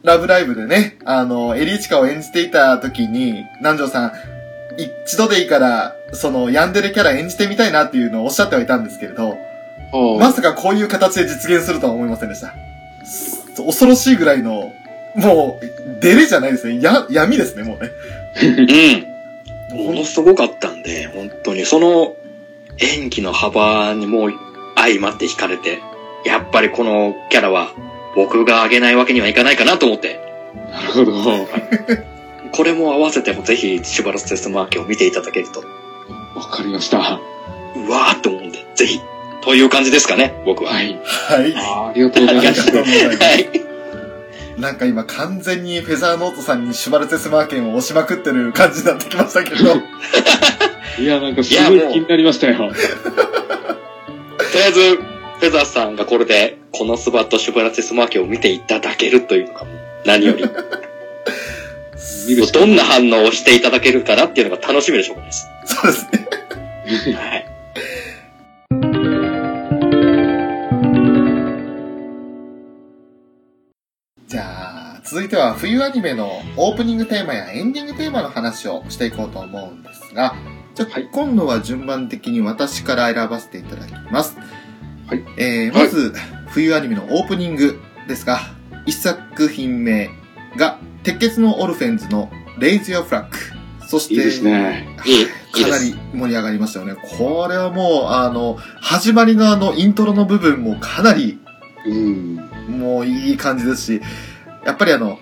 [0.02, 4.12] ラブライブでね、あの、エリーチカを演じていた時に、南條さん、
[4.76, 9.38] 一度でいいから、その、ヤンデレキャラ演じてみたいなっていうのをおっしゃってはいたんですけれど、
[9.92, 12.54] はまさかこういう形で実現するとは思いませんでした。
[13.04, 14.72] す恐ろしいぐらいの、
[15.14, 16.80] もう、デレじゃないですね。
[16.80, 17.90] や、闇ですね、もうね。
[19.72, 19.86] うん。
[19.86, 22.16] ものすごかったんで、本当にその
[22.78, 24.32] 演技の幅にもう
[24.76, 25.80] 相まって惹かれて、
[26.24, 27.68] やっぱりこのキャラは
[28.14, 30.20] 僕があげないわけにはいかないかなと思って、
[30.70, 31.12] なるほど。
[32.54, 35.64] これも合わせてもぜひ、シュバルツテストマーケを見ていただけると、
[36.36, 36.98] わかりました。
[36.98, 37.20] は
[37.76, 39.00] うわーって思うんで、ぜひ、
[39.42, 40.80] という感じですかね、僕は。
[40.80, 40.98] い。
[41.02, 41.54] はい。
[41.56, 42.62] あーありがとうございます。
[42.62, 43.74] ありがとうございますはい。
[44.60, 49.74] なんか今完全にフェザーノートさんにシュバルツェスマーケンを押しまくってる感じになってきましたけど。
[51.02, 52.56] いや、なんかすごい気になりましたよ。
[52.56, 52.70] とり
[54.62, 54.96] あえず、
[55.40, 59.66] フェザーさんがこれで、このスバットシュバルツェスマーケを見ていただけるというのが、
[60.06, 60.44] 何より、
[62.52, 65.46] どんな反応をしていただけるかなっていうのが楽しみでしょうがです。
[65.64, 67.14] そうですね。
[67.14, 67.54] はい。
[74.26, 74.42] じゃ
[74.96, 80.34] あ、続いては冬アニメのオープニングテーマやエンディングテーマの話をしていこうと思うんですが、
[80.74, 84.36] じゃあ、はい今度は順番的に私から選ばせていただきます。
[85.06, 85.24] はい。
[85.38, 86.14] えー、まず、
[86.48, 88.40] 冬アニメのオープニングですが、
[88.86, 90.10] 一作品目
[90.56, 93.86] が、鉄血のオルフェンズのレイズ・ヨー・フラッグ。
[93.86, 94.88] そして、いいですね。
[95.52, 95.94] かなり。
[96.12, 96.94] 盛り上がりましたよね。
[97.18, 101.38] これはもう、あの、始まりのあの、イントロの部分もかなり、
[101.86, 102.40] うん。
[102.68, 104.00] もういい感じですし、
[104.64, 105.18] やっぱりあの、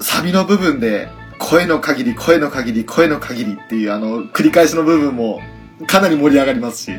[0.00, 1.08] サビの部分で、
[1.38, 5.40] 声の限り、声の限り、声の限りっていうあの、繰り返しの部分も、
[5.86, 6.92] かなり盛り上がりますし、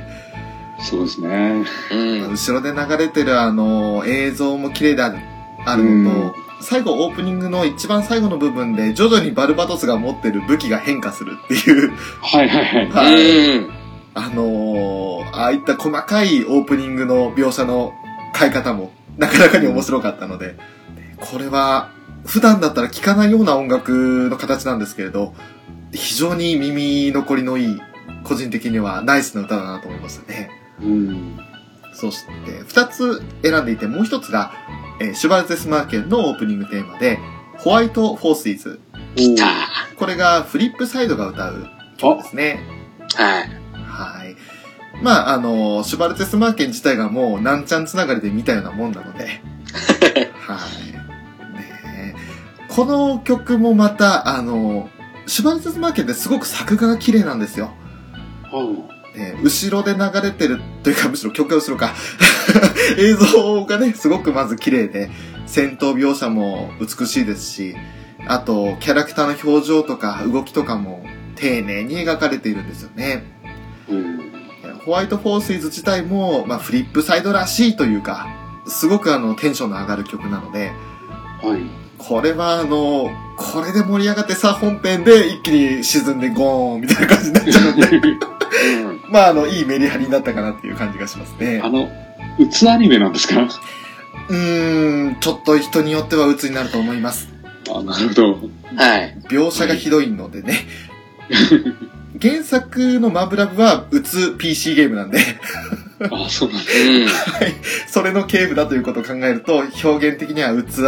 [0.83, 1.63] そうですね。
[1.91, 2.31] うん。
[2.31, 5.17] 後ろで流れてるあの、映像も綺麗である
[5.65, 11.91] あるのと、最後オープニングの一番最後の部分で、徐々にバルバトスが持ってる武器が変化するっていう、
[12.21, 12.89] はいはいはい。
[12.91, 13.69] はいうん。
[14.13, 17.93] あのー、ああいった細かいオープニングの描写の
[18.35, 20.55] 変え方もなかなかに面白かったので、
[21.17, 21.91] これは
[22.25, 25.33] 普段だったら聴かないような音楽の形なんですけれど、
[25.93, 27.81] 非常に耳残りのいい、
[28.23, 30.49] 個人的にはナイスな歌だなと思いましたね。
[30.81, 31.37] うん。
[31.93, 34.53] そして、二つ選んでいて、もう一つが、
[35.01, 37.19] えーシュバルツェスマーケンのオープニングテーマで、
[37.57, 38.79] ホワイト・フォースイズ。
[39.15, 39.47] 来た。
[39.97, 42.59] これがフリップサイドが歌う曲ですね。
[43.15, 43.49] はい。
[43.73, 44.35] はい。
[45.01, 49.25] まあ、あの、シュバルツェスマーケン自体がもう、なんちゃんつながりで見たようなもんなので。
[50.37, 50.91] はい。
[51.57, 52.15] ねえ
[52.67, 54.87] この曲もまた、あの、
[55.25, 57.71] シュバルツェスマーケンってすごく作画が綺麗なんですよ。
[59.15, 61.93] ね後ろで流れてる、というかむしろ曲が後ろか。
[62.97, 65.11] 映像がね、すごくまず綺麗で、
[65.45, 67.75] 戦闘描写も美しいですし、
[68.27, 71.05] あと、キャラクターの表情とか動きとかも
[71.35, 73.23] 丁寧に描かれているんですよね。
[73.89, 74.31] うん。
[74.85, 78.27] ホワイトフォースイズ自体も、まあ、フリップサイドらしいというか、
[78.67, 80.71] すごくあの、テンションの上がる曲なので、
[81.43, 81.80] はい。
[82.07, 89.11] これはあの、これで盛り上がってさ、本編で一気に沈んでゴーンみたいな感じになっちゃうので、うん。
[89.11, 91.69] まあ、あの、いいメリハリになったかなっていう感じがしますねあ。
[91.69, 91.87] の、
[92.39, 93.41] うつアニメなんですか？
[94.29, 97.29] うーん、ちょっと人によっては鬱になると思います。
[97.73, 98.33] あ、なるほど。
[98.75, 99.17] はい。
[99.29, 100.55] 描写がひどいのでね。
[102.21, 105.19] 原作のマブラブは鬱 PC ゲームなんで、
[106.11, 106.63] あ、そうなんだ。
[106.71, 107.07] うん。
[107.87, 110.83] それの系譜だということを考えると、表現的には鬱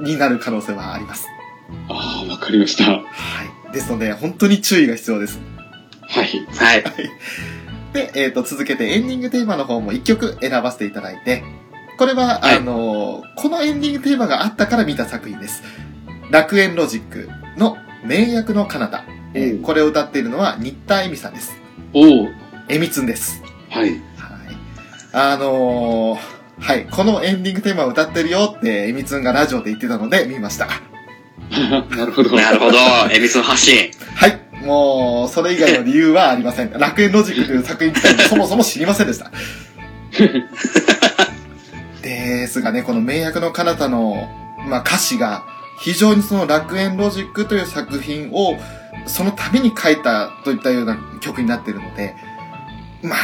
[0.00, 1.26] になる可能性はあります。
[1.88, 2.90] ああ、わかりました。
[2.90, 3.72] ははい。
[3.72, 5.40] ですので、本当に注意が必要です。
[6.74, 6.82] い。
[6.82, 7.10] はい。
[7.92, 11.42] で、えっ、と、続けてエンディングテーマの方も1曲選ばせていただいて、
[11.98, 15.62] これは、はいあのーこのエンディングテーマがあったから見た作品です。
[16.30, 19.04] 楽園ロジックの名役の彼方。
[19.62, 21.56] これを歌っているのは新田恵美さんです。
[21.92, 22.28] おお
[22.68, 23.42] 恵美つんです。
[23.70, 23.90] はい。
[23.90, 24.00] はい。
[25.12, 26.86] あのーはい。
[26.86, 30.68] このエンディングテーマを歌ってるよって、恵美つんがラジオで言ってたので見ました。
[31.96, 32.34] なるほど。
[32.36, 32.78] なるほど。
[33.12, 33.90] エビスの発信。
[34.14, 34.40] はい。
[34.64, 36.72] もう、それ以外の理由はありません。
[36.72, 39.30] 楽園ロジックという作品自体も そもそも知りませんでした。
[42.02, 44.28] ですがね、この名役の彼方の、
[44.66, 45.44] まあ、歌詞が、
[45.78, 48.56] 非常にその楽園ロジックという作品を、
[49.06, 52.16] そのために書いたといったような曲になっているので、
[53.02, 53.14] ま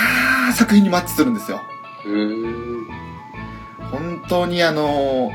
[0.50, 1.62] あ、作品にマッチするんですよ。
[2.04, 2.71] へー
[4.22, 5.30] 本当にあの、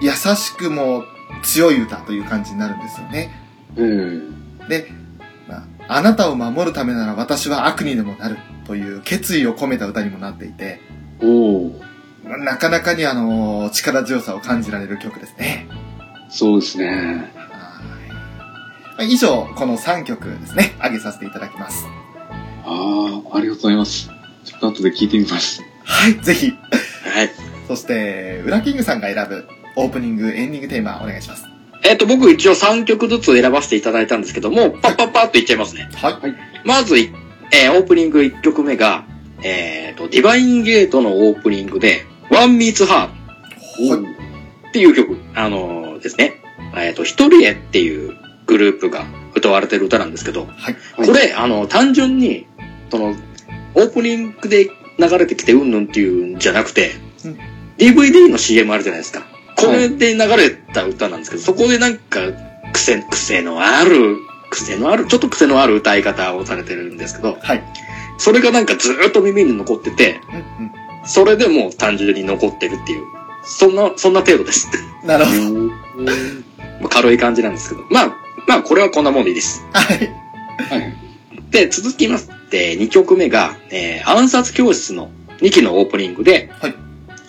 [0.00, 1.04] 優しくも
[1.42, 3.30] 強い歌という感じになるんですよね。
[3.76, 4.68] うん。
[4.68, 4.90] で、
[5.48, 10.80] まあ、あなたを守るためなら私は悪にでもなるという決意を込めた歌にもなっていて、
[11.22, 11.82] おお
[12.24, 15.66] なかなかにあの、力強さを感じられる曲ですね。
[16.28, 16.88] そうですね。
[17.34, 17.48] はい
[18.98, 21.86] まあ以上、この3曲ですね、上げさせていただきます。
[22.64, 24.10] ああ、ありがとうございます。
[24.44, 25.62] ちょっと後で聞いてみます。
[25.84, 26.52] はい、ぜひ。
[27.68, 27.76] はい。
[27.76, 29.46] そして、ウラキングさんが選ぶ
[29.76, 31.44] オープニング、エンディングテーマお願いします。
[31.84, 35.88] えっ、と、僕一応3曲ずつ選ばせていただいたんですけども、パッパッパッといっちゃいますね。
[35.94, 36.14] はい。
[36.64, 37.12] まずい、
[37.52, 39.06] えーオープニング1曲目が、
[39.42, 44.14] えっ、と、ディバインゲートのオープニングで、ワンミーツハートはい。
[44.68, 46.42] っていう曲、あのーですね。
[46.76, 48.16] えっ、と、一人へっていう
[48.46, 49.04] グループが
[49.34, 50.76] 歌われてる歌なんですけど、はい。
[50.96, 52.46] これ、あの、単純に、
[52.90, 53.14] その、
[53.74, 56.92] オープニングで流れてきてうんぬんっていうんじゃなくて、
[57.24, 57.38] うん
[57.78, 59.22] DVD の CM あるじゃないですか。
[59.56, 62.20] これで流れた歌なんですけど、そこでなんか、
[62.72, 64.18] 癖、癖のある、
[64.50, 67.62] 癖のある、ちょっと癖のある歌い方をされてるんですけど、はい。
[68.18, 70.20] それがなんかずーっと耳に残ってて、
[70.60, 70.72] うん
[71.06, 73.06] それでもう単純に残ってるっていう、
[73.42, 74.68] そんな、そんな程度です。
[75.02, 75.08] うん。
[75.08, 75.30] なるほ
[76.82, 76.88] ど。
[76.90, 78.16] 軽い感じなんですけど、まあ、
[78.46, 79.64] まあこれはこんなもんでいいです。
[79.72, 79.98] はい。
[79.98, 80.94] はい。
[81.50, 85.10] で、続きまして、2曲目が、えー、暗殺教室の
[85.40, 86.87] 2期のオープニングで、はい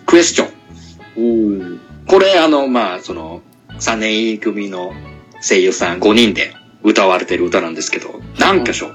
[0.10, 1.80] クエスチョン。
[2.08, 3.42] これ、あの、まあ、その、
[3.80, 4.94] 3年 E 組の
[5.42, 6.54] 声優さん5人で
[6.84, 8.88] 歌われてる歌なんですけど、何箇所、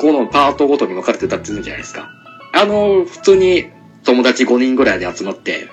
[0.00, 2.10] このパートごとに分かれて歌ってるんじゃないですか。
[2.54, 3.66] あの、普通に
[4.04, 5.68] 友達5人ぐらいで集まって、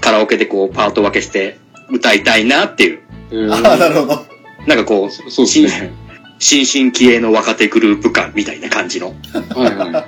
[0.00, 4.26] カラオケでこう、パート分けして歌いたいなっていう、えーああ、なるほど。
[4.66, 5.92] なんかこう、そそうですね。
[6.40, 9.14] 新進気鋭の若手グループ感みたいな感じの
[9.54, 10.04] はいはい。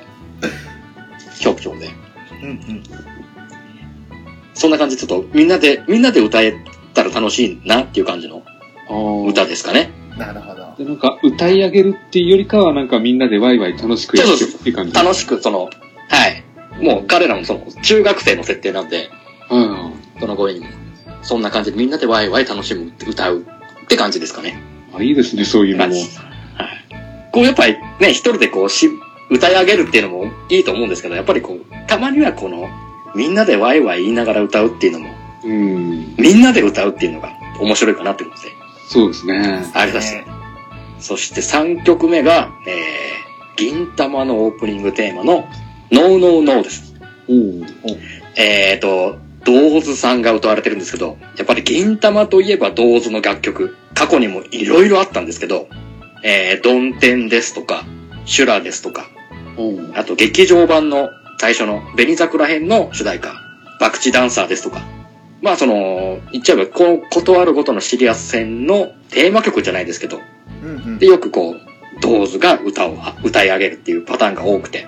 [1.40, 1.90] 曲調で。
[2.42, 2.82] うんうん。
[4.54, 6.54] そんな感じでちょっとみんなで、みんなで歌え
[6.94, 8.42] たら楽しいなっていう感じの
[9.28, 9.90] 歌ですかね。
[10.16, 10.74] なるほど。
[10.76, 14.94] でなんか歌い上げるっていうよりかはなんかみんなでワイワイ楽しくやってるっていう感じ。
[14.94, 15.70] 楽しく、その、
[16.08, 16.44] はい。
[16.82, 19.08] もう彼らもその、中学生の設定なんで、
[19.50, 19.92] うん。
[20.20, 20.66] その声にも、
[21.22, 23.44] そんな感じでみんなでワイワイ楽しむ、歌う
[23.84, 24.60] って感じですかね。
[24.94, 25.94] あ、いいですね、そういうのも。
[25.94, 26.04] はい。
[27.32, 28.90] こうやっぱりね、一人でこうし、
[29.30, 32.68] 歌い上げるっていうのもいいと思うんですけど、やっぱりこう、たまにはこの、
[33.14, 35.10] みんなでワイワイ言いながら歌うっていうのも、
[35.44, 36.16] うん。
[36.16, 38.48] みんなで歌うっていうのが面白いかなって思って、
[38.88, 39.64] そうですね。
[39.74, 40.24] ありますね。
[40.98, 45.44] そして3曲目が、えー、銀玉のオープニングテーマの、
[45.90, 46.94] ノーノーノーです。
[47.28, 47.66] おー
[48.36, 55.68] えーと、ドーズさんが歌われてるんですけど、やっぱり銀玉といえばドーズの楽曲、過去にもいろいろあったんですけど、
[56.22, 57.84] えー、ドンテンですとか、
[58.24, 59.06] シュラですとか、
[59.94, 61.10] あと劇場版の
[61.42, 63.34] 最初の紅桜編の主題歌、
[63.80, 64.80] 爆地ダンサーですとか、
[65.40, 70.20] まあその、言っちゃえば、この断るごとのシリアス戦のテーマ曲じゃないですけど、
[70.62, 71.06] うんうんで、。
[71.06, 71.60] よくこう、
[72.00, 74.86] ドーズが歌を、歌い上げるっていうパターンが多くて。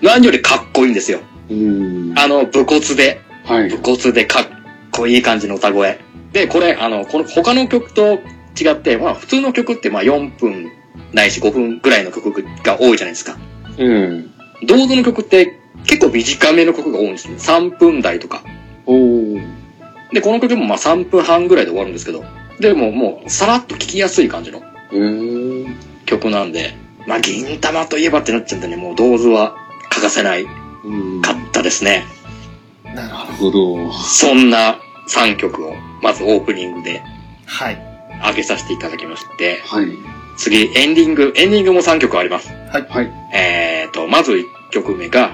[0.00, 1.18] 何よりかっこいいんですよ。
[1.50, 2.14] うん。
[2.16, 3.78] あの、武骨で、はい武。
[3.78, 4.46] 骨でかっ
[4.92, 5.98] こいい感じの歌声。
[6.32, 8.20] で、これ、あの、この他の曲と
[8.56, 10.70] 違って、まあ普通の曲ってまあ4分
[11.12, 13.36] ないし5分ぐらいの曲が多いじゃないですか。
[13.76, 14.30] うん。
[14.66, 17.36] 同時の曲って結構短めの曲が多いんですね。
[17.36, 18.42] 3分台とか。
[18.86, 19.42] おー
[20.12, 22.24] で、この曲もまあ3分半ぐらいで終わるんですけど、
[22.58, 24.60] でももうさらっと聴きやすい感じの
[24.92, 25.76] えー。
[26.04, 26.74] 曲なんで、
[27.06, 29.54] まあ銀玉といえばってなっちゃうんでね、もう銅図は
[29.88, 30.44] 欠かせない
[30.84, 31.22] うん。
[31.22, 32.04] かったですね。
[32.94, 33.92] なるほど。
[33.92, 37.00] そんな3曲をまずオープニングでど。
[37.46, 37.78] はい。
[38.28, 39.86] 上げさせていただきまして、はい。
[40.40, 42.48] 次、エンディング、エンディングも3曲あります。
[42.48, 43.12] はい。
[43.34, 45.32] えーと、まず1曲目が、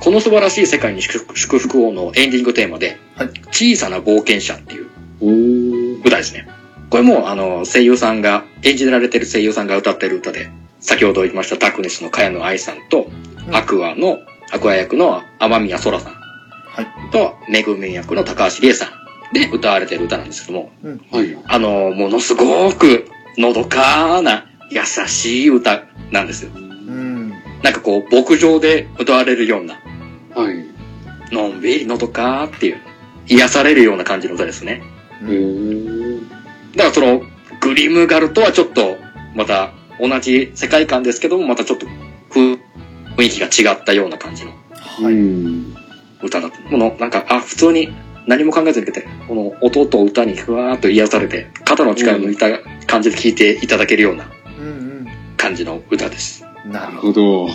[0.00, 6.00] この素晴らしい世界に祝福祝福をのエンディングテーマで、はい小さな冒険者っていう。
[6.04, 6.46] 歌ですね。
[6.90, 10.50] これも、あの、声優さんが、演じられてる声優さんが歌ってる歌で、
[10.80, 13.08] 先ほど言いましたタクネスの茅野愛さんと、
[13.46, 14.18] うんアクアの、
[14.52, 16.86] アクア役の天宮空さんはい。
[17.10, 20.70] と、めぐみ役の高橋理恵さんで歌われてる歌なんですけども、
[21.10, 21.38] はい。
[21.46, 23.06] あの、ものすごく、
[23.38, 26.50] のどかな、優しい歌なんですよ。
[26.54, 27.30] うん。
[27.62, 29.80] なんかこう、牧場で歌われるような、
[30.34, 31.34] はい。
[31.34, 32.80] のんびりのどかーっていう、
[33.28, 34.82] 癒されるような感じの歌ですね。
[35.22, 36.26] えー。
[36.76, 37.22] だからその、
[37.60, 38.96] グリムガルとはちょっと、
[39.34, 41.86] また、同じ世界観ですけども、またちょっと、
[42.30, 42.58] ふ
[43.16, 45.14] 雰囲気が違ったような感じのはい。
[45.14, 45.76] うん。
[46.22, 46.58] 歌だった。
[46.58, 47.92] この、なんか、あ、普通に
[48.26, 52.46] 何も考えずに受けて、この音と歌にふわーっと癒されて、肩の力を抜いた
[52.86, 56.44] 感じで聴いていただけるようなうん感じの歌です。
[56.64, 56.72] うん。
[56.72, 57.46] ななるほど。
[57.46, 57.52] はい。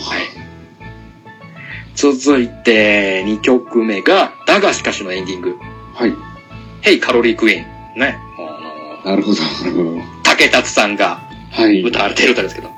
[1.95, 5.55] 続いて、2曲目が、だがしかしのエンディング。
[5.93, 6.13] はい。
[6.81, 7.99] ヘイカロリークイーン。
[7.99, 8.17] ね。
[9.03, 9.41] あの、なるほど。
[9.41, 10.01] なるほど。
[10.23, 11.21] 竹達さんが
[11.51, 11.81] はい。
[11.81, 12.69] 歌われてる歌ですけど。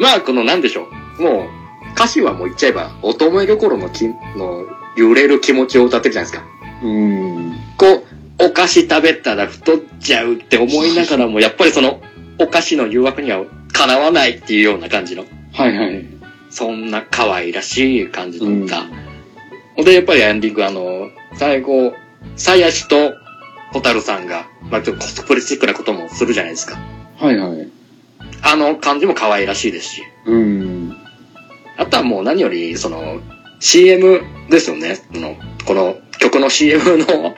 [0.00, 0.88] まあ、このなんでしょ
[1.18, 1.22] う。
[1.22, 1.48] もう、
[1.94, 4.64] 歌詞はもう言っちゃえば、乙女心のきの
[4.96, 6.57] 揺れる気持ちを歌ってるじゃないですか。
[6.82, 7.54] うん。
[7.76, 8.04] こ
[8.38, 12.00] う、お菓子食べたら太っちゃうって思いながらも、やっぱりその、
[12.38, 16.04] お菓子の誘惑にはかなわないっていうような感じの、はいはい。
[16.50, 18.80] そんな可愛らしい感じの歌。
[18.80, 19.08] うん
[19.78, 21.94] ほんで、やっぱりエンディング、あの、最後、
[22.34, 23.14] さやしと
[23.72, 26.76] ホタルさんが、まあ、ちょっとコスプレチックなこともするじゃないですか。
[27.16, 27.68] はいはい。
[28.42, 30.02] あの感じも可愛らしいですし。
[30.26, 30.96] うん。
[31.76, 33.20] あとはもう何より、その、
[33.60, 34.96] CM ですよね。
[34.96, 37.36] その、この曲の CM の、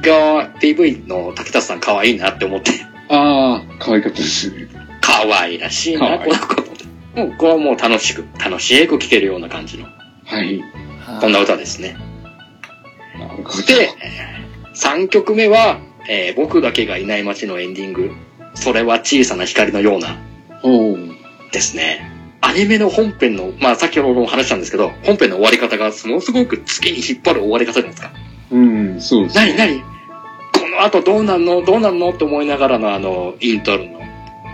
[0.00, 2.72] が、PV の竹田さん可愛いなって思って。
[3.08, 4.52] ああ、可愛かったです。
[5.00, 6.72] 可愛らしいな、可愛いこの子。
[7.14, 9.84] もう、これはもう楽しく、楽しく聴けるような感じの、
[10.24, 10.62] はい。
[11.20, 11.96] こんな歌ですね。
[13.18, 13.66] なるほど。
[13.66, 13.90] で、
[14.74, 18.10] 3曲目は、えー僕だけがいない街のエンディング。
[18.54, 20.18] それは小さな光のような、
[21.52, 22.11] ですね。
[22.44, 28.10] アニメの本編の、まあ先ほども話したんですけど、本編の終わり方がものすごく月に引っ張る終わり方じゃないですか。
[28.50, 29.80] うん、そうです、何何？
[29.80, 29.86] こ
[30.68, 31.64] の後どうなんの？
[31.64, 32.10] どうなんの？
[32.10, 34.00] って思いながらのあの、イントロの、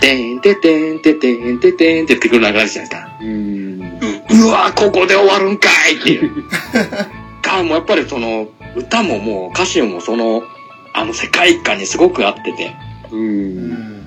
[0.01, 3.19] てんててんててんててんってってくる流れじゃないですか。
[3.21, 3.81] うん。
[3.81, 6.45] ううわここで終わるんかいっていう。
[7.43, 10.43] が、もうやっぱりその、歌ももう歌詞もその、
[10.93, 12.77] あの世界観にすごく合ってて、
[13.11, 13.17] う。
[13.17, 14.05] うんん。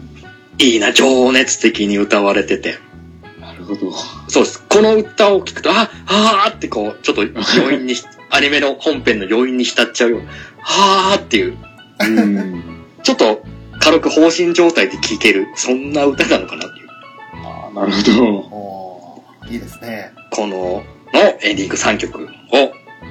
[0.60, 2.78] いいな、情熱的に歌われてて。
[3.76, 3.92] ほど。
[4.28, 4.64] そうです。
[4.68, 10.22] この歌を聴くと、あ、あーってこう、ちょっと余韻にし、アニメの本編の余韻に浸っちゃうよ。
[10.60, 11.58] はーっていう、
[12.00, 12.86] うん。
[13.04, 13.44] ちょっと
[13.80, 16.88] 軽く放心状態で聴ける、そんな歌なのかなっていう。
[17.44, 19.52] ああ、なるほど。
[19.52, 20.14] いいですね。
[20.32, 20.84] この、
[21.14, 22.28] のエンディング3曲を、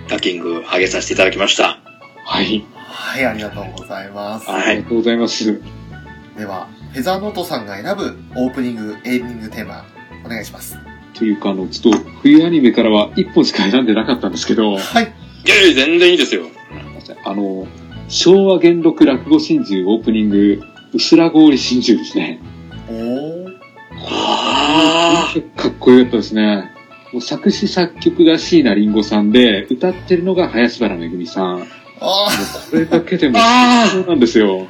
[0.09, 1.81] ランキング上げさせていただきました。
[2.25, 2.65] はい。
[2.75, 4.49] はい、ありがとうございます。
[4.49, 4.63] はい。
[4.63, 5.61] ありがとうございます。
[6.39, 9.85] では、フェザーノートさんが選ぶオープニング、エンディングテーマ、
[10.25, 10.79] お願いします。
[11.15, 15.05] というか、あの、ちょっと、冬アニメからは一本しか選んでなかったんですけど、はい。
[15.47, 16.47] いやいや、全然いいですよ。
[17.25, 17.67] あの、
[18.09, 22.41] 昭和元禄落語真珠オープニング、うすら氷真珠ですね。
[22.89, 23.41] おー。
[24.09, 26.71] あかっこよかったですね。
[27.13, 31.59] もう作詞作曲が椎名林檎さんで、歌ってるのが林原めぐみさん。
[31.59, 31.67] もう
[32.01, 32.29] あ
[32.71, 33.39] これだけでも
[33.91, 34.67] そうなんですよ。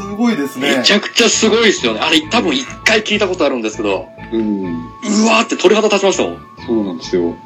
[0.00, 0.78] ー、すごいですね。
[0.78, 2.00] めちゃくちゃすごいですよね。
[2.00, 4.64] あれ、多分一回聞いたことあるんですけど、うん。
[4.64, 6.38] うわーって鳥肌立ちましたもん。
[6.66, 7.36] そうなんですよ。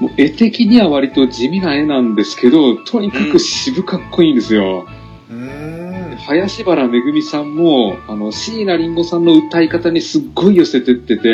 [0.00, 4.86] もう絵的には割と地味な絵なんですけど、とにかく渋かっこいいんですよ。
[5.30, 6.16] うーん。
[6.16, 11.28] 林原めぐみさんも、あの、椎名林檎さんの歌い方にすっごい寄せてってて、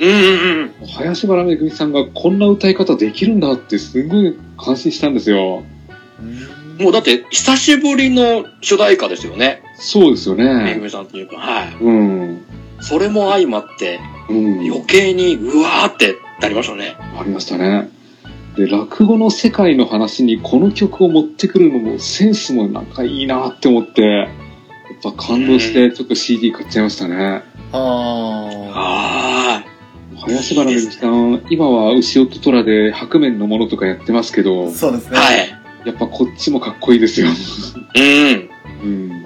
[0.00, 0.86] うんうんうん。
[0.86, 5.64] 林原めぐみさんがこんな歌い方できるんだってすごい感心したんですよ。
[6.78, 9.62] もうだって、久しぶりの主題歌ですよね。
[9.74, 10.80] そうですよめぐね。
[10.82, 11.74] みさんっていうか、はい。
[11.80, 12.44] うん。
[12.80, 14.60] それも相まって、うん。
[14.60, 16.96] 余計に、うわーってなりましたね。
[17.18, 17.90] ありましたね。
[18.56, 24.28] で、落語の世界の話にこの曲を持ってくるのもセンスもなんかいいなって思って、やっ
[25.02, 27.42] ぱ感動してちょっと CD 買っちゃいましたね。
[27.72, 29.64] ああ
[30.20, 35.12] 林原めぐみさん、今は牛音虎で白面のものとかやってますけどー。、そうですー。
[35.12, 35.18] ね。
[35.18, 35.57] はい。
[35.88, 37.28] やっぱこっちもかっこいいですよ。
[37.28, 38.50] うん。
[38.82, 39.24] うん。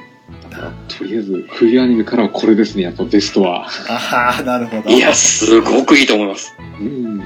[0.87, 3.67] とりあえず、冬アニメからはこれですね、やっぱベストは。
[3.89, 4.89] ああ、なるほど。
[4.89, 6.55] いや、すごくいいと思います。
[6.81, 7.21] うん。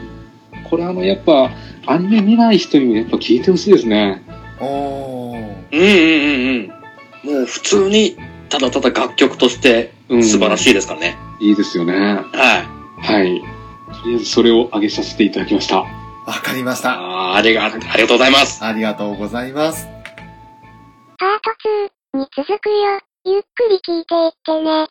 [0.71, 1.51] これあの、やっぱ、
[1.87, 4.23] アニメ見ない人にもやっぱ聞いてほしいですね。
[4.59, 5.39] おー。
[5.71, 7.39] うんうんうんうん。
[7.39, 8.17] もう普通に、
[8.49, 10.25] ただただ楽曲としてうん。
[10.25, 10.59] 素晴らい。
[10.59, 11.19] しいですからね。
[11.41, 11.93] いいですよね。
[11.93, 12.21] は
[13.03, 13.03] い。
[13.03, 13.43] はい。
[14.03, 15.85] とりあえずそれを上げさせていただきました。
[16.27, 17.35] わかりました。
[17.37, 18.65] ありが、ありがとうございます。
[18.65, 19.87] ありがとうございます。
[21.19, 21.51] パート
[22.15, 23.01] 2に続くよ。
[23.25, 24.89] ゆっくり聞いていってね。